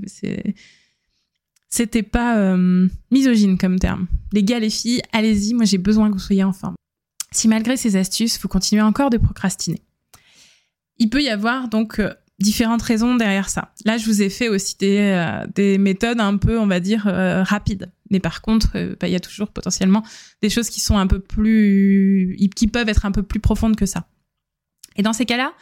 pas 2.02 2.38
euh, 2.38 2.86
misogyne 3.10 3.56
comme 3.56 3.78
terme. 3.78 4.06
Les 4.32 4.44
gars, 4.44 4.58
les 4.58 4.68
filles, 4.68 5.00
allez-y, 5.12 5.54
moi 5.54 5.64
j'ai 5.64 5.78
besoin 5.78 6.08
que 6.08 6.12
vous 6.12 6.20
soyez 6.20 6.44
en 6.44 6.52
forme. 6.52 6.74
si 7.32 7.48
malgré 7.48 7.78
ces 7.78 7.96
astuces, 7.96 8.38
vous 8.40 8.48
continuez 8.48 8.82
encore 8.82 9.08
de 9.08 9.16
procrastiner. 9.16 9.80
Il 10.98 11.08
peut 11.08 11.22
y 11.22 11.30
avoir 11.30 11.68
donc 11.68 12.00
euh, 12.00 12.12
différentes 12.38 12.82
raisons 12.82 13.16
derrière 13.16 13.48
ça. 13.48 13.72
Là, 13.86 13.96
je 13.96 14.04
vous 14.04 14.20
ai 14.20 14.28
fait 14.28 14.50
aussi 14.50 14.76
des, 14.78 14.98
euh, 14.98 15.46
des 15.54 15.78
méthodes 15.78 16.20
un 16.20 16.36
peu, 16.36 16.58
on 16.58 16.66
va 16.66 16.80
dire, 16.80 17.04
rapides. 17.04 17.90
Mais 18.10 18.20
par 18.20 18.42
contre, 18.42 18.96
bah, 19.00 19.08
il 19.08 19.12
y 19.12 19.16
a 19.16 19.20
toujours 19.20 19.48
potentiellement 19.48 20.04
des 20.42 20.50
choses 20.50 20.68
qui 20.68 20.80
sont 20.80 20.98
un 20.98 21.06
peu 21.06 21.20
plus, 21.20 22.36
qui 22.54 22.66
peuvent 22.66 22.90
être 22.90 23.06
un 23.06 23.12
peu 23.12 23.22
plus 23.22 23.40
profondes 23.40 23.76
que 23.76 23.86
ça. 23.86 24.06
Et 24.96 25.02
dans 25.02 25.14
ces 25.14 25.24
cas-là, 25.24 25.54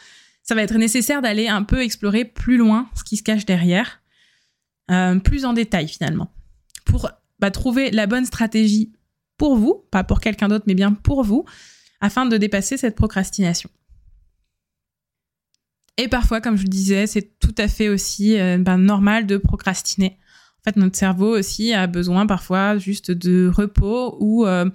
ça 0.49 0.55
va 0.55 0.63
être 0.63 0.79
nécessaire 0.79 1.21
d'aller 1.21 1.47
un 1.47 1.61
peu 1.61 1.83
explorer 1.83 2.25
plus 2.25 2.57
loin 2.57 2.89
ce 2.95 3.03
qui 3.03 3.17
se 3.17 3.21
cache 3.21 3.45
derrière, 3.45 4.01
plus 5.23 5.45
en 5.45 5.53
détail 5.53 5.87
finalement, 5.87 6.33
pour 6.85 7.11
bah, 7.37 7.51
trouver 7.51 7.91
la 7.91 8.07
bonne 8.07 8.25
stratégie 8.25 8.91
pour 9.37 9.55
vous, 9.57 9.85
pas 9.91 10.03
pour 10.03 10.19
quelqu'un 10.19 10.47
d'autre, 10.47 10.65
mais 10.65 10.73
bien 10.73 10.91
pour 10.91 11.23
vous, 11.23 11.45
afin 12.01 12.25
de 12.25 12.35
dépasser 12.35 12.77
cette 12.77 12.95
procrastination. 12.95 13.69
Et 15.97 16.07
parfois, 16.07 16.41
comme 16.41 16.57
je 16.57 16.63
le 16.63 16.69
disais, 16.69 17.05
c'est 17.05 17.37
tout 17.37 17.53
à 17.59 17.67
fait 17.67 17.87
aussi 17.87 18.39
euh, 18.39 18.57
ben, 18.57 18.77
normal 18.77 19.27
de 19.27 19.37
procrastiner. 19.37 20.17
En 20.61 20.63
fait, 20.63 20.77
notre 20.77 20.97
cerveau 20.97 21.37
aussi 21.37 21.73
a 21.73 21.85
besoin 21.85 22.25
parfois 22.25 22.79
juste 22.79 23.11
de 23.11 23.51
repos 23.53 24.17
ou 24.19 24.47
euh, 24.47 24.67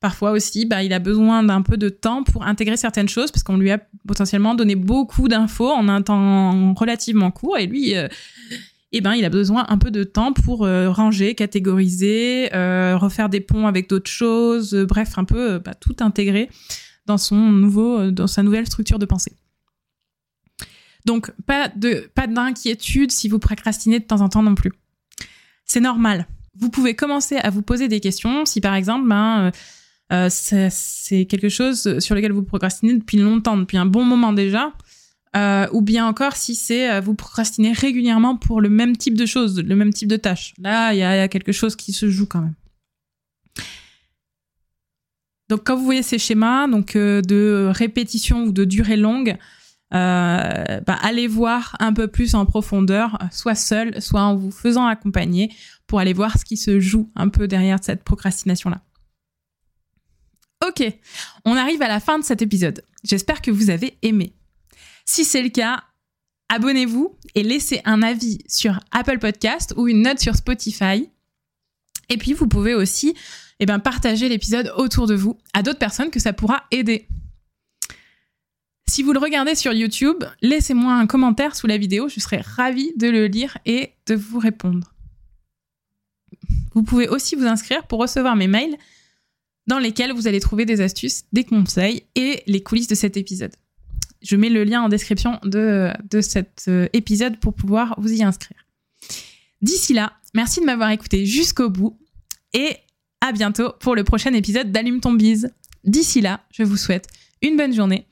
parfois 0.00 0.32
aussi, 0.32 0.66
bah, 0.66 0.82
il 0.82 0.92
a 0.92 0.98
besoin 0.98 1.42
d'un 1.42 1.62
peu 1.62 1.76
de 1.76 1.88
temps 1.88 2.24
pour 2.24 2.44
intégrer 2.44 2.76
certaines 2.76 3.08
choses 3.08 3.30
parce 3.30 3.42
qu'on 3.42 3.58
lui 3.58 3.70
a 3.70 3.78
potentiellement 4.06 4.54
donné 4.54 4.74
beaucoup 4.74 5.28
d'infos 5.28 5.70
en 5.70 5.88
un 5.88 6.02
temps 6.02 6.74
relativement 6.74 7.30
court 7.30 7.58
et 7.58 7.66
lui, 7.66 7.94
euh, 7.94 8.08
eh 8.92 9.00
ben, 9.00 9.14
il 9.14 9.24
a 9.24 9.30
besoin 9.30 9.66
un 9.68 9.78
peu 9.78 9.90
de 9.90 10.02
temps 10.02 10.32
pour 10.32 10.64
euh, 10.64 10.90
ranger, 10.90 11.34
catégoriser, 11.34 12.52
euh, 12.54 12.96
refaire 12.96 13.28
des 13.28 13.40
ponts 13.40 13.66
avec 13.66 13.88
d'autres 13.88 14.10
choses, 14.10 14.74
euh, 14.74 14.84
bref, 14.84 15.16
un 15.16 15.24
peu 15.24 15.58
bah, 15.58 15.74
tout 15.74 15.94
intégrer 16.00 16.50
dans 17.06 17.18
son 17.18 17.36
nouveau, 17.36 18.10
dans 18.10 18.26
sa 18.26 18.42
nouvelle 18.42 18.66
structure 18.66 18.98
de 18.98 19.06
pensée. 19.06 19.32
Donc, 21.06 21.30
pas 21.46 21.68
de, 21.68 22.10
pas 22.14 22.26
d'inquiétude 22.26 23.10
si 23.10 23.28
vous 23.28 23.38
procrastinez 23.38 24.00
de 24.00 24.04
temps 24.04 24.20
en 24.20 24.28
temps 24.28 24.42
non 24.42 24.54
plus. 24.54 24.72
C'est 25.64 25.80
normal. 25.80 26.26
Vous 26.58 26.68
pouvez 26.68 26.94
commencer 26.94 27.36
à 27.36 27.50
vous 27.50 27.62
poser 27.62 27.88
des 27.88 28.00
questions 28.00 28.44
si 28.44 28.60
par 28.60 28.74
exemple, 28.74 29.08
ben, 29.08 29.50
c'est 30.28 31.26
quelque 31.26 31.48
chose 31.48 31.98
sur 32.00 32.14
lequel 32.14 32.32
vous 32.32 32.42
procrastinez 32.42 32.94
depuis 32.94 33.18
longtemps, 33.18 33.56
depuis 33.56 33.78
un 33.78 33.86
bon 33.86 34.04
moment 34.04 34.32
déjà. 34.32 34.72
Euh, 35.36 35.68
ou 35.72 35.80
bien 35.80 36.06
encore 36.06 36.34
si 36.34 36.56
c'est 36.56 36.90
euh, 36.90 37.00
vous 37.00 37.14
procrastinez 37.14 37.72
régulièrement 37.72 38.34
pour 38.34 38.60
le 38.60 38.68
même 38.68 38.96
type 38.96 39.16
de 39.16 39.26
choses, 39.26 39.62
le 39.62 39.76
même 39.76 39.92
type 39.92 40.08
de 40.08 40.16
tâches. 40.16 40.54
Là, 40.58 40.92
il 40.92 40.98
y, 40.98 41.04
a 41.04 41.28
quelque 41.28 41.52
chose 41.52 41.76
qui 41.76 41.92
se 41.92 42.10
joue 42.10 42.26
quand 42.26 42.40
même. 42.40 42.54
Donc, 45.48 45.62
quand 45.64 45.76
vous 45.76 45.84
voyez 45.84 46.02
ces 46.02 46.18
schémas, 46.18 46.66
donc 46.66 46.96
euh, 46.96 47.22
de 47.22 47.70
répétition 47.72 48.44
ou 48.44 48.52
de 48.52 48.64
durée 48.64 48.96
longue, 48.96 49.36
bah, 49.92 50.98
allez 51.00 51.26
voir 51.26 51.76
un 51.80 51.92
peu 51.92 52.08
plus 52.08 52.34
en 52.34 52.44
profondeur, 52.46 53.18
soit 53.32 53.56
seul, 53.56 54.00
soit 54.00 54.22
en 54.22 54.36
vous 54.36 54.52
faisant 54.52 54.86
accompagner, 54.86 55.52
pour 55.86 55.98
aller 56.00 56.12
voir 56.12 56.38
ce 56.38 56.44
qui 56.44 56.56
se 56.56 56.78
joue 56.80 57.10
un 57.16 57.28
peu 57.28 57.48
derrière 57.48 57.78
cette 57.82 58.04
procrastination-là. 58.04 58.82
Ok, 60.66 60.84
on 61.44 61.56
arrive 61.56 61.80
à 61.80 61.88
la 61.88 62.00
fin 62.00 62.18
de 62.18 62.24
cet 62.24 62.42
épisode. 62.42 62.84
J'espère 63.02 63.40
que 63.40 63.50
vous 63.50 63.70
avez 63.70 63.96
aimé. 64.02 64.34
Si 65.06 65.24
c'est 65.24 65.42
le 65.42 65.48
cas, 65.48 65.82
abonnez-vous 66.50 67.16
et 67.34 67.42
laissez 67.42 67.80
un 67.84 68.02
avis 68.02 68.38
sur 68.46 68.78
Apple 68.90 69.18
Podcast 69.18 69.72
ou 69.76 69.88
une 69.88 70.02
note 70.02 70.20
sur 70.20 70.36
Spotify. 70.36 71.08
Et 72.10 72.18
puis, 72.18 72.34
vous 72.34 72.46
pouvez 72.46 72.74
aussi 72.74 73.14
eh 73.58 73.66
ben, 73.66 73.78
partager 73.78 74.28
l'épisode 74.28 74.72
autour 74.76 75.06
de 75.06 75.14
vous 75.14 75.38
à 75.54 75.62
d'autres 75.62 75.78
personnes 75.78 76.10
que 76.10 76.20
ça 76.20 76.32
pourra 76.32 76.64
aider. 76.70 77.08
Si 78.86 79.02
vous 79.02 79.12
le 79.12 79.20
regardez 79.20 79.54
sur 79.54 79.72
YouTube, 79.72 80.24
laissez-moi 80.42 80.92
un 80.92 81.06
commentaire 81.06 81.54
sous 81.54 81.68
la 81.68 81.78
vidéo, 81.78 82.08
je 82.08 82.18
serai 82.18 82.38
ravie 82.38 82.92
de 82.96 83.08
le 83.08 83.28
lire 83.28 83.56
et 83.64 83.92
de 84.06 84.16
vous 84.16 84.40
répondre. 84.40 84.92
Vous 86.74 86.82
pouvez 86.82 87.08
aussi 87.08 87.36
vous 87.36 87.46
inscrire 87.46 87.86
pour 87.86 88.00
recevoir 88.00 88.34
mes 88.34 88.48
mails 88.48 88.76
dans 89.66 89.78
lesquels 89.78 90.12
vous 90.12 90.26
allez 90.26 90.40
trouver 90.40 90.64
des 90.64 90.80
astuces, 90.80 91.24
des 91.32 91.44
conseils 91.44 92.04
et 92.14 92.42
les 92.46 92.62
coulisses 92.62 92.88
de 92.88 92.94
cet 92.94 93.16
épisode. 93.16 93.52
Je 94.22 94.36
mets 94.36 94.50
le 94.50 94.64
lien 94.64 94.82
en 94.82 94.88
description 94.88 95.38
de, 95.44 95.92
cet 96.20 96.64
euh, 96.68 96.88
épisode 96.92 97.38
pour 97.38 97.54
pouvoir 97.54 97.94
vous 97.98 98.12
y 98.12 98.22
inscrire. 98.22 98.58
D'ici 99.62 99.94
là, 99.94 100.12
merci 100.34 100.60
de 100.60 100.66
m'avoir 100.66 100.90
écouté 100.90 101.24
jusqu'au 101.24 101.70
bout 101.70 101.98
et 102.52 102.76
à 103.20 103.32
bientôt 103.32 103.72
pour 103.80 103.94
le 103.94 104.04
prochain 104.04 104.32
épisode 104.34 104.72
d'Allume 104.72 105.00
ton 105.00 105.12
bise. 105.12 105.52
D'ici 105.84 106.20
là, 106.20 106.44
je 106.52 106.62
vous 106.62 106.76
souhaite 106.76 107.06
une 107.42 107.56
bonne 107.56 107.74
journée, 107.74 108.06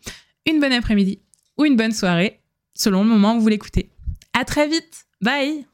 une 0.47 0.61
bonne 0.61 0.73
après-midi 0.73 1.21
ou 1.59 1.65
une 1.65 1.77
bonne 1.77 1.93
soirée 1.93 2.41
selon 2.75 3.03
le 3.03 3.11
moment 3.11 3.37
où 3.37 3.41
vous 3.41 3.49
l'écoutez. 3.49 3.91
À 4.33 4.45
très 4.45 4.69
vite. 4.69 5.07
Bye. 5.21 5.67